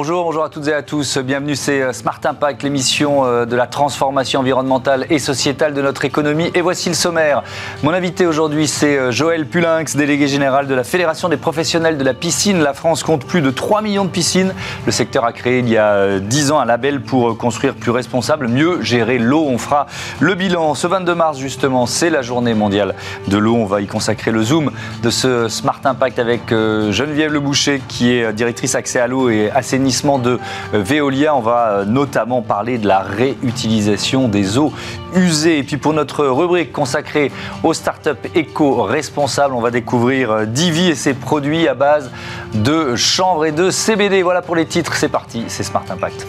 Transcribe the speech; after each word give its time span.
Bonjour, 0.00 0.22
bonjour 0.22 0.44
à 0.44 0.48
toutes 0.48 0.68
et 0.68 0.72
à 0.72 0.82
tous. 0.82 1.18
Bienvenue, 1.18 1.56
c'est 1.56 1.82
euh, 1.82 1.92
Smart 1.92 2.20
Impact, 2.22 2.62
l'émission 2.62 3.24
euh, 3.24 3.46
de 3.46 3.56
la 3.56 3.66
transformation 3.66 4.38
environnementale 4.38 5.06
et 5.10 5.18
sociétale 5.18 5.74
de 5.74 5.82
notre 5.82 6.04
économie. 6.04 6.52
Et 6.54 6.60
voici 6.60 6.88
le 6.88 6.94
sommaire. 6.94 7.42
Mon 7.82 7.92
invité 7.92 8.24
aujourd'hui, 8.24 8.68
c'est 8.68 8.96
euh, 8.96 9.10
Joël 9.10 9.44
Pulinx, 9.44 9.96
délégué 9.96 10.28
général 10.28 10.68
de 10.68 10.74
la 10.76 10.84
Fédération 10.84 11.28
des 11.28 11.36
professionnels 11.36 11.98
de 11.98 12.04
la 12.04 12.14
piscine. 12.14 12.60
La 12.60 12.74
France 12.74 13.02
compte 13.02 13.24
plus 13.24 13.42
de 13.42 13.50
3 13.50 13.82
millions 13.82 14.04
de 14.04 14.10
piscines. 14.10 14.54
Le 14.86 14.92
secteur 14.92 15.24
a 15.24 15.32
créé 15.32 15.58
il 15.58 15.68
y 15.68 15.76
a 15.76 16.20
10 16.20 16.52
ans 16.52 16.60
un 16.60 16.64
label 16.64 17.02
pour 17.02 17.36
construire 17.36 17.74
plus 17.74 17.90
responsable, 17.90 18.46
mieux 18.46 18.80
gérer 18.82 19.18
l'eau. 19.18 19.46
On 19.48 19.58
fera 19.58 19.88
le 20.20 20.36
bilan. 20.36 20.76
Ce 20.76 20.86
22 20.86 21.12
mars, 21.16 21.38
justement, 21.38 21.86
c'est 21.86 22.10
la 22.10 22.22
journée 22.22 22.54
mondiale 22.54 22.94
de 23.26 23.36
l'eau. 23.36 23.56
On 23.56 23.66
va 23.66 23.80
y 23.80 23.88
consacrer 23.88 24.30
le 24.30 24.44
zoom 24.44 24.70
de 25.02 25.10
ce 25.10 25.48
Smart 25.48 25.80
Impact 25.82 26.20
avec 26.20 26.50
Geneviève 26.50 27.32
Le 27.32 27.40
Boucher, 27.40 27.82
qui 27.88 28.12
est 28.12 28.32
directrice 28.32 28.76
accès 28.76 29.00
à 29.00 29.08
l'eau 29.08 29.28
et 29.28 29.50
de 29.88 30.38
euh, 30.74 30.82
Veolia. 30.82 31.34
On 31.34 31.40
va 31.40 31.70
euh, 31.70 31.84
notamment 31.84 32.42
parler 32.42 32.78
de 32.78 32.86
la 32.86 33.00
réutilisation 33.00 34.28
des 34.28 34.58
eaux 34.58 34.72
usées. 35.14 35.58
Et 35.58 35.62
puis 35.62 35.78
pour 35.78 35.94
notre 35.94 36.26
rubrique 36.26 36.72
consacrée 36.72 37.32
aux 37.62 37.72
startups 37.72 38.10
éco-responsables, 38.34 39.54
on 39.54 39.60
va 39.60 39.70
découvrir 39.70 40.30
euh, 40.30 40.44
Divi 40.44 40.88
et 40.88 40.94
ses 40.94 41.14
produits 41.14 41.68
à 41.68 41.74
base 41.74 42.10
de 42.54 42.96
chanvre 42.96 43.46
et 43.46 43.52
de 43.52 43.70
CBD. 43.70 44.22
Voilà 44.22 44.42
pour 44.42 44.56
les 44.56 44.66
titres, 44.66 44.94
c'est 44.94 45.08
parti, 45.08 45.44
c'est 45.48 45.62
Smart 45.62 45.84
Impact. 45.90 46.26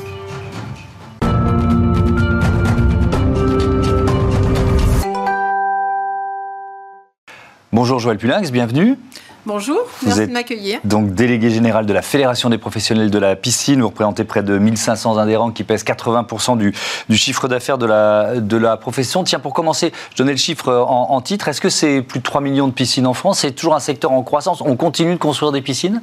Bonjour 7.74 8.00
Joël 8.00 8.18
Pulinx, 8.18 8.52
bienvenue. 8.52 8.98
Bonjour, 9.50 9.80
merci 10.04 10.28
de 10.28 10.32
m'accueillir. 10.32 10.80
Donc 10.84 11.16
délégué 11.16 11.50
général 11.50 11.88
de 11.88 11.92
la 11.92 12.04
Fédération 12.04 12.52
des 12.52 12.60
professionnels 12.60 13.10
de 13.10 13.18
la 13.18 13.36
piscine, 13.36 13.82
vous 13.82 13.88
représentez 13.88 14.24
près 14.24 14.44
de 14.44 14.56
1500 14.56 15.18
adhérents 15.18 15.50
qui 15.50 15.64
pèsent 15.64 15.84
80% 15.84 16.56
du, 16.56 16.72
chiffre 17.18 17.48
d'affaires 17.48 17.80
de 17.80 17.88
la, 17.88 18.36
de 18.36 18.58
la 18.58 18.78
profession. 18.78 19.24
Tiens, 19.24 19.40
pour 19.40 19.56
commencer, 19.56 19.92
je 20.12 20.18
donnais 20.18 20.34
le 20.34 20.38
chiffre 20.38 20.72
en, 20.72 21.10
en 21.10 21.22
titre. 21.22 21.48
Est-ce 21.48 21.62
que 21.62 21.70
c'est 21.70 22.04
plus 22.04 22.20
de 22.20 22.24
3 22.24 22.42
millions 22.42 22.68
de 22.68 22.74
piscines 22.74 23.08
en 23.08 23.16
France? 23.16 23.40
C'est 23.40 23.54
toujours 23.54 23.74
un 23.74 23.80
secteur 23.80 24.12
en 24.12 24.22
croissance 24.22 24.62
On 24.62 24.76
continue 24.76 25.14
de 25.14 25.20
construire 25.20 25.52
des 25.52 25.62
piscines? 25.62 26.00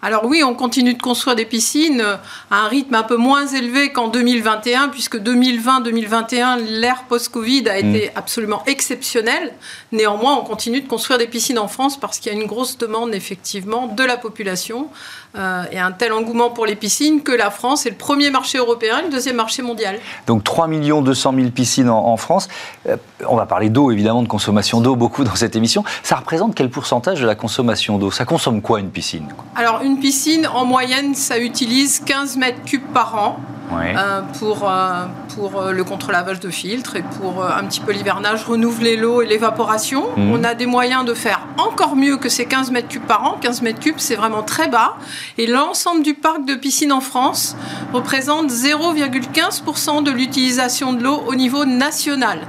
Alors 0.00 0.24
oui, 0.26 0.44
on 0.44 0.54
continue 0.54 0.94
de 0.94 1.02
construire 1.02 1.34
des 1.34 1.44
piscines 1.44 2.04
à 2.50 2.64
un 2.64 2.68
rythme 2.68 2.94
un 2.94 3.02
peu 3.02 3.16
moins 3.16 3.46
élevé 3.46 3.90
qu'en 3.92 4.08
2021, 4.08 4.88
puisque 4.88 5.16
2020-2021, 5.16 6.64
l'ère 6.64 7.04
post-Covid 7.08 7.68
a 7.68 7.78
été 7.78 8.06
mm. 8.06 8.10
absolument 8.14 8.62
exceptionnelle. 8.66 9.54
Néanmoins, 9.90 10.36
on 10.36 10.44
continue 10.44 10.80
de 10.80 10.88
construire 10.88 11.18
des 11.18 11.26
piscines 11.26 11.58
en 11.58 11.68
France 11.68 11.98
parce 11.98 12.18
qu'il 12.20 12.32
y 12.32 12.36
a 12.36 12.38
une 12.38 12.46
grosse 12.46 12.78
demande 12.78 13.14
effectivement 13.14 13.88
de 13.88 14.04
la 14.04 14.16
population 14.16 14.88
euh, 15.36 15.64
et 15.70 15.78
un 15.78 15.92
tel 15.92 16.12
engouement 16.12 16.50
pour 16.50 16.64
les 16.64 16.74
piscines 16.74 17.22
que 17.22 17.32
la 17.32 17.50
France 17.50 17.84
est 17.84 17.90
le 17.90 17.96
premier 17.96 18.30
marché 18.30 18.58
européen, 18.58 19.02
le 19.02 19.10
deuxième 19.10 19.36
marché 19.36 19.62
mondial. 19.62 19.98
Donc 20.26 20.42
3 20.42 20.68
200 20.68 21.34
000 21.34 21.50
piscines 21.50 21.90
en, 21.90 22.16
France. 22.16 22.48
Euh, 22.88 22.96
on 23.26 23.36
va 23.36 23.46
parler 23.46 23.68
d'eau, 23.68 23.90
évidemment, 23.90 24.22
de 24.22 24.28
consommation 24.28 24.80
d'eau 24.80 24.96
beaucoup 24.96 25.24
dans 25.24 25.34
cette 25.34 25.54
émission. 25.54 25.84
Ça 26.02 26.16
représente 26.16 26.54
quel 26.54 26.70
pourcentage 26.70 27.20
de 27.20 27.26
la 27.26 27.34
consommation 27.34 27.98
d'eau? 27.98 28.10
Ça 28.10 28.24
consomme 28.24 28.62
quoi 28.62 28.80
une 28.80 28.90
piscine? 28.90 29.26
Alors 29.54 29.82
une 29.82 30.00
piscine, 30.00 30.46
en 30.46 30.64
moyenne, 30.64 31.14
ça 31.14 31.38
utilise 31.38 32.00
15 32.00 32.36
mètres 32.36 32.64
cubes 32.64 32.92
par 32.94 33.14
an. 33.16 33.38
Euh, 33.72 34.22
pour, 34.38 34.68
euh, 34.68 35.04
pour 35.34 35.60
euh, 35.60 35.72
le 35.72 35.84
contre-lavage 35.84 36.40
de 36.40 36.50
filtres 36.50 36.96
et 36.96 37.02
pour 37.02 37.44
un 37.44 37.64
petit 37.64 37.80
peu 37.80 37.92
l'hivernage, 37.92 38.44
renouveler 38.44 38.96
l'eau 38.96 39.22
et 39.22 39.26
l'évaporation. 39.26 40.06
Mhm. 40.16 40.32
On 40.32 40.44
a 40.44 40.54
des 40.54 40.66
moyens 40.66 41.04
de 41.04 41.14
faire 41.14 41.46
encore 41.58 41.96
mieux 41.96 42.16
que 42.16 42.28
ces 42.28 42.46
15 42.46 42.70
mètres 42.70 42.88
cubes 42.88 43.06
par 43.06 43.24
an. 43.24 43.38
15 43.40 43.62
mètres 43.62 43.80
cubes, 43.80 43.98
c'est 43.98 44.16
vraiment 44.16 44.42
très 44.42 44.68
bas. 44.68 44.96
Et 45.36 45.46
l'ensemble 45.46 46.02
du 46.02 46.14
parc 46.14 46.44
de 46.44 46.54
piscines 46.54 46.92
en 46.92 47.00
France 47.00 47.56
représente 47.92 48.50
0,15% 48.50 50.02
de 50.02 50.10
l'utilisation 50.10 50.92
de 50.92 51.02
l'eau 51.02 51.22
au 51.26 51.34
niveau 51.34 51.64
national 51.64 52.40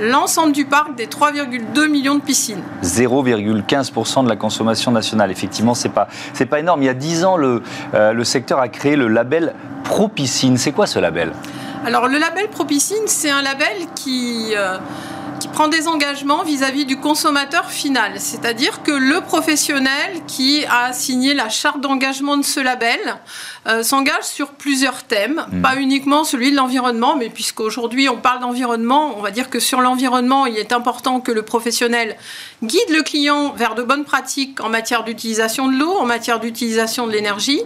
l'ensemble 0.00 0.52
du 0.52 0.64
parc 0.64 0.94
des 0.94 1.06
3,2 1.06 1.88
millions 1.88 2.14
de 2.16 2.22
piscines. 2.22 2.62
0,15% 2.82 4.24
de 4.24 4.28
la 4.28 4.36
consommation 4.36 4.90
nationale. 4.90 5.30
Effectivement, 5.30 5.74
ce 5.74 5.88
n'est 5.88 5.94
pas, 5.94 6.08
pas 6.50 6.60
énorme. 6.60 6.82
Il 6.82 6.86
y 6.86 6.90
a 6.90 6.94
10 6.94 7.24
ans, 7.24 7.36
le, 7.36 7.62
euh, 7.94 8.12
le 8.12 8.24
secteur 8.24 8.58
a 8.58 8.68
créé 8.68 8.96
le 8.96 9.08
label 9.08 9.54
Propicine. 9.84 10.56
C'est 10.56 10.72
quoi 10.72 10.86
ce 10.86 10.98
label? 10.98 11.32
Alors, 11.84 12.06
le 12.06 12.18
label 12.18 12.48
Propicine, 12.48 13.02
c'est 13.06 13.30
un 13.30 13.42
label 13.42 13.88
qui... 13.94 14.52
Euh, 14.56 14.78
qui 14.78 15.21
prend 15.62 15.68
des 15.68 15.86
engagements 15.86 16.42
vis-à-vis 16.42 16.86
du 16.86 16.96
consommateur 16.96 17.70
final. 17.70 18.14
C'est-à-dire 18.18 18.82
que 18.82 18.90
le 18.90 19.20
professionnel 19.20 20.10
qui 20.26 20.64
a 20.68 20.92
signé 20.92 21.34
la 21.34 21.48
charte 21.48 21.80
d'engagement 21.80 22.36
de 22.36 22.42
ce 22.42 22.58
label 22.58 22.98
euh, 23.68 23.84
s'engage 23.84 24.24
sur 24.24 24.48
plusieurs 24.54 25.04
thèmes, 25.04 25.46
hmm. 25.52 25.62
pas 25.62 25.76
uniquement 25.76 26.24
celui 26.24 26.50
de 26.50 26.56
l'environnement, 26.56 27.14
mais 27.14 27.28
puisqu'aujourd'hui 27.28 28.08
on 28.08 28.16
parle 28.16 28.40
d'environnement, 28.40 29.16
on 29.16 29.22
va 29.22 29.30
dire 29.30 29.50
que 29.50 29.60
sur 29.60 29.80
l'environnement, 29.80 30.46
il 30.46 30.58
est 30.58 30.72
important 30.72 31.20
que 31.20 31.30
le 31.30 31.42
professionnel 31.42 32.16
guide 32.64 32.90
le 32.90 33.04
client 33.04 33.52
vers 33.52 33.76
de 33.76 33.84
bonnes 33.84 34.04
pratiques 34.04 34.60
en 34.64 34.68
matière 34.68 35.04
d'utilisation 35.04 35.68
de 35.68 35.78
l'eau, 35.78 35.92
en 35.92 36.06
matière 36.06 36.40
d'utilisation 36.40 37.06
de 37.06 37.12
l'énergie 37.12 37.60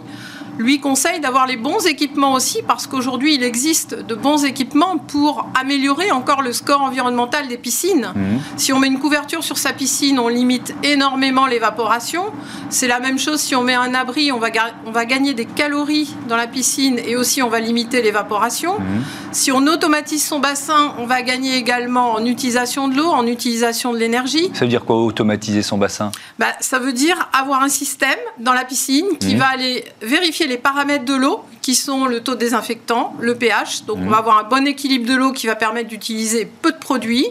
lui 0.59 0.81
conseille 0.81 1.21
d'avoir 1.21 1.47
les 1.47 1.56
bons 1.56 1.87
équipements 1.87 2.33
aussi, 2.33 2.62
parce 2.67 2.87
qu'aujourd'hui, 2.87 3.34
il 3.34 3.43
existe 3.43 3.94
de 3.94 4.15
bons 4.15 4.44
équipements 4.44 4.99
pour 4.99 5.49
améliorer 5.59 6.11
encore 6.11 6.43
le 6.43 6.53
score 6.53 6.83
environnemental 6.83 7.49
des 7.49 7.59
piscines. 7.59 8.12
Mhm. 8.15 8.41
Si 8.56 8.72
on 8.72 8.78
met 8.78 8.87
une 8.87 8.99
couverture 8.99 9.45
sur 9.45 9.59
sa 9.59 9.72
piscine, 9.72 10.19
on 10.19 10.28
limite 10.28 10.75
énormément 10.83 11.47
l'évaporation. 11.47 12.25
C'est 12.71 12.89
la 12.89 13.00
même 13.00 13.19
chose 13.19 13.41
si 13.41 13.55
on 13.55 13.62
met 13.62 13.75
un 13.75 13.95
abri, 13.95 14.33
on 14.33 14.39
va, 14.39 14.49
on 14.87 14.91
va 14.91 15.05
gagner 15.05 15.34
des 15.34 15.47
calories 15.47 16.15
dans 16.28 16.37
la 16.37 16.47
piscine 16.47 16.99
et 16.99 17.16
aussi 17.16 17.43
on 17.43 17.49
va 17.49 17.61
limiter 17.61 18.03
l'évaporation. 18.03 18.78
Mhm. 18.78 19.05
Si 19.33 19.53
on 19.53 19.66
automatise 19.66 20.25
son 20.25 20.39
bassin, 20.39 20.95
on 20.99 21.06
va 21.06 21.22
gagner 21.22 21.56
également 21.56 22.12
en 22.12 22.25
utilisation 22.25 22.89
de 22.89 22.97
l'eau, 22.97 23.09
en 23.09 23.27
utilisation 23.27 23.93
de 23.93 23.99
l'énergie. 23.99 24.50
Ça 24.55 24.61
veut 24.61 24.71
dire 24.71 24.84
quoi, 24.84 24.97
automatiser 24.97 25.62
son 25.62 25.78
bassin? 25.78 26.11
Bah, 26.39 26.47
Ça 26.61 26.78
veut 26.78 26.93
dire 26.93 27.28
avoir 27.33 27.62
un 27.62 27.69
système 27.69 28.19
dans 28.39 28.53
la 28.53 28.65
piscine 28.65 29.06
qui 29.21 29.34
mhm. 29.34 29.41
va 29.41 29.47
aller 29.49 29.84
vérifier 30.00 30.46
les 30.47 30.59
paramètres 30.59 31.05
de 31.05 31.15
l'eau 31.15 31.43
qui 31.62 31.75
sont 31.75 32.07
le 32.07 32.21
taux 32.21 32.34
de 32.34 32.41
désinfectant, 32.41 33.15
le 33.19 33.34
pH. 33.34 33.87
Donc 33.87 33.99
on 33.99 34.03
mhm. 34.03 34.11
va 34.11 34.19
avoir 34.19 34.39
un 34.39 34.45
bon 34.45 34.67
équilibre 34.67 35.05
de 35.05 35.17
l'eau 35.17 35.33
qui 35.33 35.49
va 35.49 35.57
permettre 35.57 35.89
d'utiliser 35.89 36.47
peu 36.62 36.71
de 36.71 36.79
produits, 36.79 37.27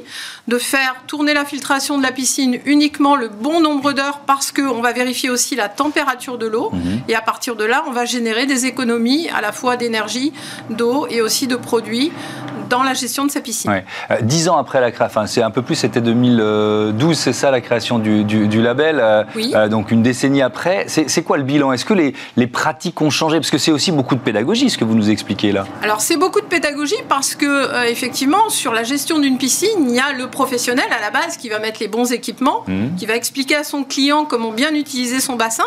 de 0.49 0.57
faire 0.57 0.95
tourner 1.07 1.33
la 1.33 1.45
filtration 1.45 1.97
de 1.97 2.03
la 2.03 2.11
piscine 2.11 2.59
uniquement 2.65 3.15
le 3.15 3.29
bon 3.29 3.61
nombre 3.61 3.93
d'heures 3.93 4.19
parce 4.27 4.51
qu'on 4.51 4.81
va 4.81 4.91
vérifier 4.91 5.29
aussi 5.29 5.55
la 5.55 5.69
température 5.69 6.37
de 6.37 6.47
l'eau. 6.47 6.69
Mhm. 6.73 7.03
Et 7.07 7.15
à 7.15 7.21
partir 7.21 7.55
de 7.55 7.63
là, 7.63 7.85
on 7.87 7.91
va 7.91 8.03
générer 8.03 8.45
des 8.45 8.65
économies 8.65 9.29
à 9.29 9.39
la 9.39 9.53
fois 9.53 9.77
d'énergie, 9.77 10.33
d'eau 10.69 11.07
et 11.09 11.21
aussi 11.21 11.47
de 11.47 11.55
produits 11.55 12.11
dans 12.75 12.83
la 12.83 12.93
gestion 12.93 13.23
de 13.23 13.31
sa 13.31 13.39
piscine. 13.39 13.71
Euh, 14.11 14.15
dix 14.21 14.49
ans 14.49 14.57
après 14.57 14.81
la 14.81 14.91
création, 14.91 15.19
enfin 15.19 15.27
c'est 15.27 15.41
un 15.41 15.49
peu 15.49 15.61
plus, 15.61 15.75
c'était 15.75 16.01
2012, 16.01 17.17
c'est 17.17 17.31
ça 17.31 17.49
la 17.49 17.61
création 17.61 17.99
du, 17.99 18.25
du, 18.25 18.61
label. 18.61 18.99
Euh, 18.99 19.23
oui. 19.33 19.53
Euh, 19.55 19.69
donc 19.69 19.91
une 19.91 20.03
décennie 20.03 20.41
après, 20.41 20.85
c'est 20.87 21.23
quoi 21.23 21.37
le 21.37 21.43
bilan? 21.43 21.71
Est-ce 21.71 21.85
que 21.85 21.93
les, 21.93 22.13
les, 22.35 22.47
pratiques 22.47 23.01
ont 23.01 23.09
changé? 23.09 23.37
Parce 23.37 23.49
que 23.49 23.57
c'est 23.57 23.71
aussi 23.71 23.93
beaucoup 23.93 24.15
de 24.15 24.19
pédagogie 24.19 24.69
ce 24.69 24.77
que 24.77 24.83
vous 24.83 24.95
nous 24.95 25.09
expliquez 25.09 25.53
là. 25.53 25.65
Alors 25.83 26.01
c'est 26.01 26.17
beaucoup 26.17 26.41
de 26.41 26.47
pédagogie 26.47 27.01
parce 27.07 27.33
que 27.35 27.89
effectivement 27.89 28.49
sur 28.49 28.73
la 28.73 28.83
gestion 28.83 29.19
d'une 29.19 29.37
piscine, 29.37 29.87
il 29.87 29.95
y 29.95 29.99
a 29.99 30.11
le 30.11 30.27
professionnel 30.27 30.85
à 30.91 30.99
la 30.99 31.11
base 31.11 31.37
qui 31.37 31.47
va 31.47 31.59
mettre 31.59 31.79
les 31.79 31.87
bons 31.87 32.11
équipements, 32.11 32.63
mmh. 32.67 32.95
qui 32.97 33.05
va 33.05 33.15
expliquer 33.15 33.55
à 33.55 33.63
son 33.63 33.83
client 33.85 34.25
comment 34.25 34.51
bien 34.51 34.73
utiliser 34.73 35.21
son 35.21 35.37
bassin. 35.37 35.63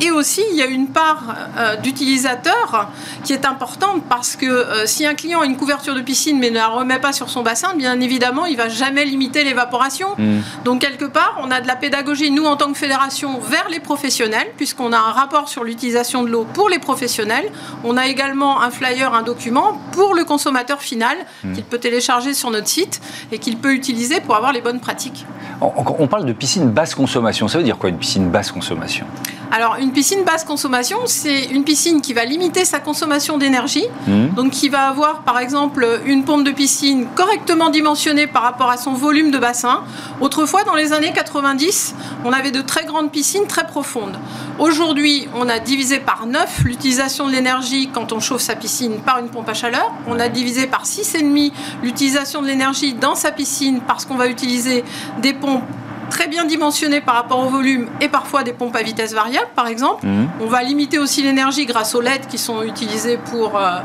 Et 0.00 0.10
aussi 0.10 0.42
il 0.50 0.56
y 0.56 0.62
a 0.62 0.66
une 0.66 0.88
part 0.88 1.36
d'utilisateur 1.84 2.88
qui 3.22 3.32
est 3.32 3.44
importante 3.44 4.02
parce 4.08 4.34
que 4.34 4.66
si 4.86 5.06
un 5.06 5.14
client 5.14 5.40
a 5.40 5.46
une 5.46 5.56
couverture 5.56 5.94
de 5.94 6.00
piscine 6.00 6.38
mais 6.40 6.47
ne 6.50 6.56
la 6.56 6.68
remet 6.68 6.98
pas 6.98 7.12
sur 7.12 7.28
son 7.30 7.42
bassin, 7.42 7.74
bien 7.74 8.00
évidemment, 8.00 8.46
il 8.46 8.56
va 8.56 8.68
jamais 8.68 9.04
limiter 9.04 9.44
l'évaporation. 9.44 10.08
Hmm. 10.16 10.40
Donc 10.64 10.80
quelque 10.80 11.04
part, 11.04 11.38
on 11.42 11.50
a 11.50 11.60
de 11.60 11.66
la 11.66 11.76
pédagogie, 11.76 12.30
nous 12.30 12.44
en 12.44 12.56
tant 12.56 12.72
que 12.72 12.78
fédération, 12.78 13.38
vers 13.38 13.68
les 13.70 13.80
professionnels, 13.80 14.48
puisqu'on 14.56 14.92
a 14.92 14.98
un 14.98 15.12
rapport 15.12 15.48
sur 15.48 15.64
l'utilisation 15.64 16.22
de 16.22 16.28
l'eau 16.28 16.46
pour 16.52 16.68
les 16.68 16.78
professionnels. 16.78 17.50
On 17.84 17.96
a 17.96 18.06
également 18.06 18.62
un 18.62 18.70
flyer, 18.70 19.14
un 19.14 19.22
document 19.22 19.80
pour 19.92 20.14
le 20.14 20.24
consommateur 20.24 20.80
final 20.80 21.16
hmm. 21.44 21.52
qu'il 21.54 21.64
peut 21.64 21.78
télécharger 21.78 22.34
sur 22.34 22.50
notre 22.50 22.68
site 22.68 23.00
et 23.32 23.38
qu'il 23.38 23.58
peut 23.58 23.72
utiliser 23.72 24.20
pour 24.20 24.36
avoir 24.36 24.52
les 24.52 24.60
bonnes 24.60 24.80
pratiques. 24.80 25.26
On 25.60 26.06
parle 26.06 26.24
de 26.24 26.32
piscine 26.32 26.70
basse 26.70 26.94
consommation. 26.94 27.48
Ça 27.48 27.58
veut 27.58 27.64
dire 27.64 27.78
quoi 27.78 27.90
une 27.90 27.98
piscine 27.98 28.30
basse 28.30 28.52
consommation? 28.52 29.06
Alors, 29.50 29.76
une 29.80 29.92
piscine 29.92 30.24
basse 30.24 30.44
consommation, 30.44 30.98
c'est 31.06 31.44
une 31.46 31.64
piscine 31.64 32.00
qui 32.00 32.12
va 32.12 32.24
limiter 32.24 32.64
sa 32.64 32.80
consommation 32.80 33.38
d'énergie, 33.38 33.86
hmm. 34.06 34.34
donc 34.34 34.50
qui 34.50 34.68
va 34.68 34.88
avoir 34.88 35.22
par 35.22 35.38
exemple 35.38 35.86
une 36.04 36.24
pompe 36.24 36.44
de 36.44 36.50
piscine 36.50 37.06
correctement 37.14 37.70
dimensionnée 37.70 38.26
par 38.26 38.42
rapport 38.42 38.70
à 38.70 38.76
son 38.76 38.92
volume 38.92 39.30
de 39.30 39.38
bassin. 39.38 39.82
Autrefois, 40.20 40.64
dans 40.64 40.74
les 40.74 40.92
années 40.92 41.12
90, 41.12 41.94
on 42.24 42.32
avait 42.32 42.50
de 42.50 42.60
très 42.60 42.84
grandes 42.84 43.10
piscines 43.10 43.46
très 43.46 43.66
profondes. 43.66 44.18
Aujourd'hui, 44.58 45.28
on 45.34 45.48
a 45.48 45.58
divisé 45.60 45.98
par 45.98 46.26
9 46.26 46.64
l'utilisation 46.64 47.26
de 47.26 47.32
l'énergie 47.32 47.88
quand 47.92 48.12
on 48.12 48.20
chauffe 48.20 48.42
sa 48.42 48.56
piscine 48.56 48.98
par 49.00 49.18
une 49.18 49.28
pompe 49.28 49.48
à 49.48 49.54
chaleur. 49.54 49.92
On 50.08 50.18
a 50.18 50.28
divisé 50.28 50.66
par 50.66 50.84
6,5 50.84 51.52
l'utilisation 51.82 52.42
de 52.42 52.46
l'énergie 52.46 52.92
dans 52.92 53.14
sa 53.14 53.30
piscine 53.30 53.80
parce 53.86 54.04
qu'on 54.04 54.16
va 54.16 54.28
utiliser 54.28 54.84
des 55.22 55.32
pompes 55.32 55.62
très 56.10 56.28
bien 56.28 56.44
dimensionnées 56.44 57.00
par 57.00 57.14
rapport 57.14 57.40
au 57.40 57.48
volume 57.48 57.88
et 58.00 58.08
parfois 58.08 58.42
des 58.42 58.52
pompes 58.52 58.76
à 58.76 58.82
vitesse 58.82 59.12
variable, 59.14 59.48
par 59.54 59.66
exemple. 59.66 60.06
Mhm. 60.06 60.28
On 60.40 60.46
va 60.46 60.62
limiter 60.62 60.98
aussi 60.98 61.22
l'énergie 61.22 61.66
grâce 61.66 61.94
aux 61.94 62.00
LED 62.00 62.26
qui 62.28 62.38
sont 62.38 62.62
utilisés 62.62 63.18
pour, 63.30 63.56
euh, 63.56 63.78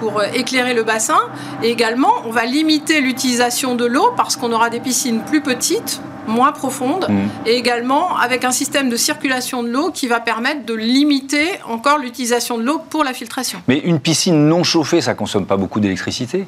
pour 0.00 0.20
euh, 0.20 0.24
éclairer 0.34 0.74
le 0.74 0.82
bassin. 0.82 1.18
Et 1.62 1.70
également, 1.70 2.12
on 2.26 2.30
va 2.30 2.44
limiter 2.44 3.00
l'utilisation 3.00 3.74
de 3.74 3.84
l'eau 3.84 4.10
parce 4.16 4.36
qu'on 4.36 4.52
aura 4.52 4.70
des 4.70 4.80
piscines 4.80 5.20
plus 5.22 5.40
petites, 5.40 6.00
moins 6.28 6.50
profondes, 6.52 7.06
Mhm. 7.08 7.28
et 7.46 7.54
également 7.56 8.16
avec 8.16 8.44
un 8.44 8.50
système 8.50 8.88
de 8.90 8.96
circulation 8.96 9.62
de 9.62 9.68
l'eau 9.68 9.90
qui 9.92 10.08
va 10.08 10.18
permettre 10.18 10.66
de 10.66 10.74
limiter 10.74 11.46
encore 11.68 11.98
l'utilisation 11.98 12.58
de 12.58 12.64
l'eau 12.64 12.80
pour 12.90 13.04
la 13.04 13.12
filtration. 13.12 13.60
Mais 13.68 13.78
une 13.78 14.00
piscine 14.00 14.48
non 14.48 14.64
chauffée, 14.64 15.00
ça 15.00 15.14
consomme 15.14 15.46
pas 15.46 15.56
beaucoup 15.56 15.78
d'électricité 15.78 16.46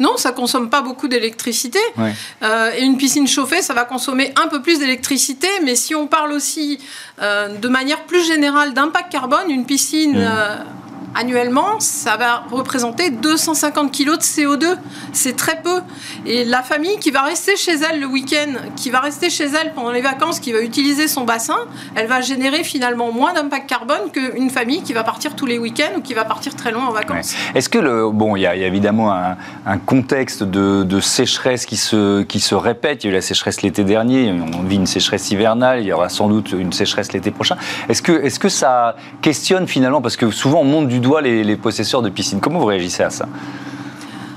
Non, 0.00 0.16
ça 0.16 0.32
consomme 0.32 0.70
pas 0.70 0.82
beaucoup 0.82 1.08
d'électricité. 1.08 1.78
Ouais. 1.96 2.12
Euh, 2.42 2.72
et 2.76 2.82
une 2.82 2.96
piscine 2.96 3.28
chauffée, 3.28 3.62
ça 3.62 3.74
va 3.74 3.84
consommer 3.84 4.32
un 4.42 4.48
peu 4.48 4.60
plus 4.60 4.78
d'électricité. 4.78 5.48
Mais 5.64 5.76
si 5.76 5.94
on 5.94 6.06
parle 6.06 6.32
aussi 6.32 6.80
euh, 7.22 7.48
de 7.48 7.68
manière 7.68 8.02
plus 8.04 8.26
générale 8.26 8.74
d'impact 8.74 9.12
carbone, 9.12 9.50
une 9.50 9.66
piscine 9.66 9.84
Mmh. 10.14 10.83
Annuellement, 11.14 11.80
ça 11.80 12.16
va 12.16 12.44
représenter 12.50 13.10
250 13.10 13.92
kg 13.92 14.16
de 14.16 14.22
CO2. 14.22 14.76
C'est 15.12 15.36
très 15.36 15.60
peu. 15.62 15.80
Et 16.26 16.44
la 16.44 16.62
famille 16.62 16.98
qui 16.98 17.10
va 17.10 17.22
rester 17.22 17.56
chez 17.56 17.74
elle 17.74 18.00
le 18.00 18.06
week-end, 18.06 18.52
qui 18.76 18.90
va 18.90 19.00
rester 19.00 19.30
chez 19.30 19.44
elle 19.44 19.72
pendant 19.74 19.92
les 19.92 20.00
vacances, 20.00 20.40
qui 20.40 20.52
va 20.52 20.60
utiliser 20.60 21.08
son 21.08 21.24
bassin, 21.24 21.58
elle 21.94 22.06
va 22.06 22.20
générer 22.20 22.64
finalement 22.64 23.12
moins 23.12 23.32
d'impact 23.32 23.68
carbone 23.68 24.10
qu'une 24.12 24.50
famille 24.50 24.82
qui 24.82 24.92
va 24.92 25.04
partir 25.04 25.36
tous 25.36 25.46
les 25.46 25.58
week-ends 25.58 25.98
ou 25.98 26.00
qui 26.00 26.14
va 26.14 26.24
partir 26.24 26.54
très 26.56 26.72
loin 26.72 26.86
en 26.86 26.92
vacances. 26.92 27.34
Ouais. 27.34 27.58
Est-ce 27.58 27.68
que 27.68 27.78
le 27.78 28.10
bon, 28.10 28.36
il 28.36 28.42
y, 28.42 28.46
a 28.46 28.56
il 28.56 28.62
y 28.62 28.64
a 28.64 28.66
évidemment 28.66 29.12
un, 29.12 29.36
un 29.66 29.78
contexte 29.78 30.42
de, 30.42 30.82
de 30.82 31.00
sécheresse 31.00 31.66
qui 31.66 31.76
se 31.76 32.22
qui 32.22 32.40
se 32.40 32.54
répète. 32.54 33.04
Il 33.04 33.06
y 33.06 33.10
a 33.10 33.12
eu 33.12 33.14
la 33.14 33.22
sécheresse 33.22 33.62
l'été 33.62 33.84
dernier. 33.84 34.32
On 34.32 34.62
vit 34.62 34.76
une 34.76 34.86
sécheresse 34.86 35.30
hivernale. 35.30 35.80
Il 35.80 35.86
y 35.86 35.92
aura 35.92 36.08
sans 36.08 36.28
doute 36.28 36.52
une 36.52 36.72
sécheresse 36.72 37.12
l'été 37.12 37.30
prochain. 37.30 37.56
Est-ce 37.88 38.02
que 38.02 38.12
est-ce 38.12 38.38
que 38.38 38.48
ça 38.48 38.96
questionne 39.22 39.66
finalement 39.66 40.02
parce 40.02 40.16
que 40.16 40.30
souvent 40.30 40.60
on 40.60 40.64
monte 40.64 40.88
du 40.88 41.00
doigt 41.04 41.22
les, 41.22 41.56
possesseurs 41.56 42.02
de 42.02 42.10
piscines. 42.10 42.40
Comment 42.40 42.58
vous 42.58 42.66
réagissez 42.66 43.04
à 43.04 43.10
ça? 43.10 43.28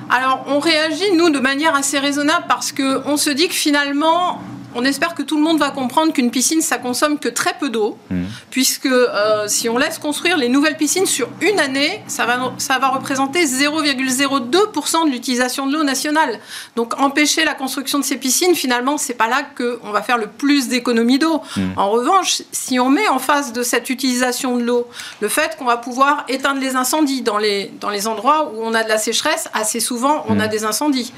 Alors, 0.10 0.46
on 0.48 0.60
réagit, 0.60 1.12
nous, 1.16 1.30
de 1.30 1.40
manière 1.40 1.76
assez 1.76 1.98
raisonnable 2.00 2.46
parce 2.48 2.72
qu'on 2.72 3.18
se 3.18 3.30
dit 3.30 3.48
que 3.48 3.54
finalement, 3.54 4.42
on 4.80 4.86
espère 4.86 5.14
que 5.16 5.24
tout 5.24 5.38
le 5.38 5.44
monde 5.44 5.60
va 5.60 5.72
comprendre 5.72 6.14
qu'une 6.14 6.32
piscine, 6.32 6.62
ça 6.62 6.78
consomme 6.78 7.18
que 7.20 7.30
très 7.30 7.54
peu 7.60 7.70
d'eau, 7.70 7.98
Mhm. 8.10 8.26
puisque 8.52 8.86
euh, 8.86 9.48
si 9.48 9.68
on 9.70 9.78
laisse 9.78 9.98
construire 9.98 10.38
les 10.38 10.50
nouvelles 10.50 10.78
piscines 10.78 11.06
sur 11.08 11.28
une 11.42 11.60
année, 11.60 12.02
ça 12.08 12.26
va, 12.26 12.54
ça 12.60 12.78
va 12.80 12.88
représenter 12.90 13.46
0,02% 13.46 15.06
de 15.06 15.10
l'utilisation 15.12 15.66
de 15.68 15.74
l'eau 15.74 15.84
nationale. 15.84 16.40
Donc, 16.76 17.00
empêcher 17.00 17.44
la 17.46 17.54
construction 17.54 18.00
de 18.00 18.04
ces 18.06 18.18
piscines, 18.18 18.56
finalement, 18.56 18.98
c'est 18.98 19.14
pas 19.16 19.28
là 19.28 19.42
qu'on 19.58 19.92
va 19.92 20.02
faire 20.02 20.18
le 20.18 20.28
plus 20.28 20.68
d'économies 20.68 21.20
d'eau. 21.20 21.42
Mhm. 21.56 21.74
En 21.78 21.90
revanche, 21.90 22.42
si 22.52 22.80
on 22.80 22.90
met 22.90 23.08
en 23.08 23.20
face 23.20 23.54
de 23.54 23.64
cette 23.64 23.90
utilisation 23.90 24.58
de 24.58 24.64
l'eau 24.64 24.88
le 25.22 25.28
fait 25.30 25.56
qu'on 25.58 25.66
va 25.66 25.78
pouvoir 25.78 26.24
éteindre 26.28 26.62
les 26.62 26.76
incendies 26.76 27.22
dans 27.22 27.38
les, 27.38 27.72
dans 27.82 27.90
les 27.90 28.08
endroits 28.08 28.52
où 28.54 28.62
on 28.64 28.74
a 28.74 28.84
de 28.84 28.90
la 28.90 28.98
sécheresse, 28.98 29.50
assez 29.54 29.80
souvent, 29.80 30.24
on 30.30 30.40
a 30.40 30.46
Mhm. 30.46 30.52
des 30.52 30.64
incendies. 30.66 31.12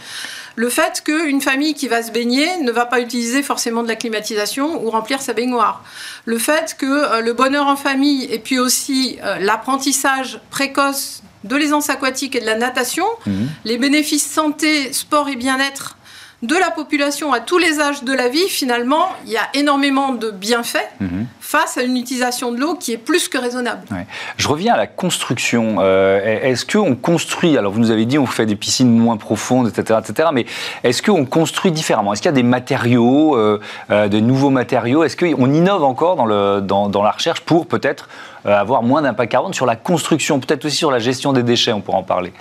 Le 0.60 0.68
fait 0.70 1.02
qu'une 1.06 1.40
famille 1.40 1.74
qui 1.74 1.88
va 1.88 2.04
se 2.04 2.12
baigner 2.12 2.58
ne 2.58 2.72
va 2.74 2.86
pas 2.86 3.00
utiliser 3.00 3.44
forcément 3.44 3.82
de 3.82 3.88
la 3.88 3.96
climatisation 3.96 4.84
ou 4.84 4.90
remplir 4.90 5.22
sa 5.22 5.32
baignoire. 5.32 5.86
Le 6.26 6.38
fait 6.38 6.76
que 6.78 6.86
euh, 6.86 7.22
le 7.22 7.32
bonheur 7.32 7.68
en 7.68 7.78
famille 7.78 8.26
et 8.26 8.40
puis 8.40 8.60
aussi 8.60 9.18
euh, 9.24 9.38
l'apprentissage 9.40 10.42
précoce 10.50 11.24
de 11.46 11.56
l'aisance 11.56 11.90
aquatique 11.90 12.36
et 12.36 12.42
de 12.42 12.46
la 12.46 12.56
natation, 12.58 13.06
Mhm. 13.26 13.48
les 13.64 13.78
bénéfices 13.78 14.30
santé, 14.30 14.92
sport 14.92 15.30
et 15.30 15.38
bien-être 15.38 15.96
de 16.42 16.56
la 16.56 16.72
population 16.72 17.34
à 17.34 17.42
tous 17.42 17.58
les 17.58 17.82
âges 17.82 18.04
de 18.04 18.14
la 18.14 18.30
vie, 18.30 18.48
finalement, 18.48 19.10
il 19.26 19.32
y 19.34 19.38
a 19.38 19.48
énormément 19.54 20.14
de 20.14 20.32
bienfaits 20.32 20.78
Mhm. 21.02 21.26
face 21.42 21.78
à 21.78 21.84
une 21.84 21.98
utilisation 21.98 22.52
de 22.54 22.58
l'eau 22.60 22.76
qui 22.76 22.94
est 22.94 22.98
plus 22.98 23.28
que 23.28 23.38
raisonnable. 23.38 23.82
Ouais. 23.92 24.08
Je 24.38 24.48
reviens 24.48 24.74
à 24.76 24.78
la 24.78 24.88
construction. 24.88 25.76
Euh, 25.80 26.40
est-ce 26.44 26.66
qu'on 26.66 26.96
construit, 26.96 27.58
alors 27.58 27.74
vous 27.74 27.80
nous 27.80 27.92
avez 27.92 28.06
dit 28.06 28.18
on 28.18 28.26
fait 28.26 28.46
des 28.46 28.56
piscines 28.56 28.90
moins 28.98 29.18
profondes, 29.18 29.68
etc., 29.68 30.00
etc., 30.02 30.30
mais 30.32 30.46
est-ce 30.86 31.02
qu'on 31.02 31.26
construit 31.26 31.72
différemment? 31.72 32.14
Est-ce 32.14 32.22
qu'il 32.22 32.30
y 32.30 32.34
a 32.34 32.36
des 32.36 32.44
matériaux, 32.44 33.36
euh, 33.36 33.60
euh, 33.92 34.08
de 34.08 34.20
nouveaux 34.22 34.50
matériaux? 34.50 35.04
Est-ce 35.04 35.18
qu'on 35.18 35.52
innove 35.54 35.84
encore 35.84 36.16
dans, 36.16 36.26
le, 36.26 36.62
dans, 36.62 36.88
dans 36.88 37.04
la 37.04 37.12
recherche 37.12 37.42
pour 37.42 37.68
peut-être 37.68 38.08
euh, 38.46 38.58
avoir 38.58 38.82
moins 38.82 39.02
d'impact 39.02 39.32
carbone 39.32 39.54
sur 39.54 39.66
la 39.66 39.76
construction, 39.76 40.40
peut-être 40.40 40.64
aussi 40.64 40.78
sur 40.78 40.92
la 40.92 41.00
gestion 41.00 41.34
des 41.34 41.44
déchets, 41.44 41.74
on 41.74 41.82
pourra 41.82 41.98
en 41.98 42.04
parler? 42.04 42.32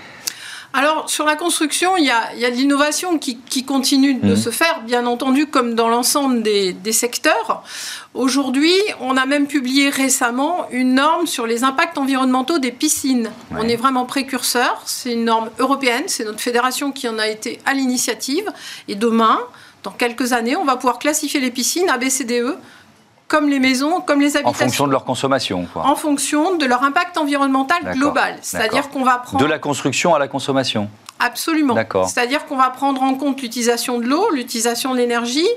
Alors, 0.78 1.10
sur 1.10 1.24
la 1.24 1.34
construction, 1.34 1.96
il 1.96 2.04
y 2.04 2.10
a, 2.10 2.32
il 2.34 2.40
y 2.40 2.44
a 2.44 2.52
de 2.52 2.54
l'innovation 2.54 3.18
qui, 3.18 3.38
qui 3.38 3.64
continue 3.64 4.14
de 4.14 4.28
Mhm. 4.30 4.36
se 4.36 4.50
faire, 4.50 4.82
bien 4.86 5.06
entendu, 5.06 5.46
comme 5.48 5.74
dans 5.74 5.88
l'ensemble 5.88 6.40
des, 6.44 6.72
des 6.72 6.92
secteurs. 6.92 7.64
Aujourd'hui, 8.14 8.72
on 9.00 9.16
a 9.16 9.26
même 9.26 9.48
publié 9.48 9.90
récemment 9.90 10.66
une 10.70 10.94
norme 10.94 11.26
sur 11.26 11.48
les 11.48 11.64
impacts 11.64 11.98
environnementaux 11.98 12.60
des 12.60 12.70
piscines. 12.70 13.28
Ouais. 13.50 13.58
On 13.60 13.68
est 13.68 13.74
vraiment 13.74 14.04
précurseur. 14.06 14.80
C'est 14.86 15.14
une 15.14 15.24
norme 15.24 15.50
européenne. 15.58 16.04
C'est 16.06 16.24
notre 16.24 16.40
fédération 16.40 16.92
qui 16.92 17.08
en 17.08 17.18
a 17.18 17.26
été 17.26 17.58
à 17.66 17.74
l'initiative. 17.74 18.48
Et 18.86 18.94
demain, 18.94 19.40
dans 19.82 19.90
quelques 19.90 20.32
années, 20.32 20.54
on 20.54 20.64
va 20.64 20.76
pouvoir 20.76 21.00
classifier 21.00 21.40
les 21.40 21.50
piscines 21.50 21.88
ABCDE 21.90 22.56
comme 23.28 23.48
les 23.50 23.58
maisons, 23.60 24.00
comme 24.00 24.20
les 24.20 24.36
En 24.36 24.40
habitations. 24.40 24.64
fonction 24.66 24.86
de 24.86 24.92
leur 24.92 25.04
consommation, 25.04 25.68
quoi. 25.72 25.84
en 25.86 25.94
fonction 25.96 26.56
de 26.56 26.64
leur 26.64 26.82
impact 26.82 27.18
environnemental 27.18 27.92
global. 27.92 28.36
C'est-à-dire 28.40 28.88
qu'on 28.88 29.04
va 29.04 29.18
prendre 29.18 29.44
De 29.44 29.48
la 29.48 29.58
construction 29.58 30.14
à 30.14 30.18
la 30.18 30.28
consommation. 30.28 30.88
Absolument. 31.20 31.74
D'accord. 31.74 32.08
C'est-à-dire 32.08 32.46
qu'on 32.46 32.56
va 32.56 32.70
prendre 32.70 33.02
en 33.02 33.14
compte 33.14 33.42
l'utilisation 33.42 33.98
de 33.98 34.04
l'eau, 34.06 34.30
l'utilisation 34.32 34.92
de 34.94 34.98
l'énergie, 34.98 35.48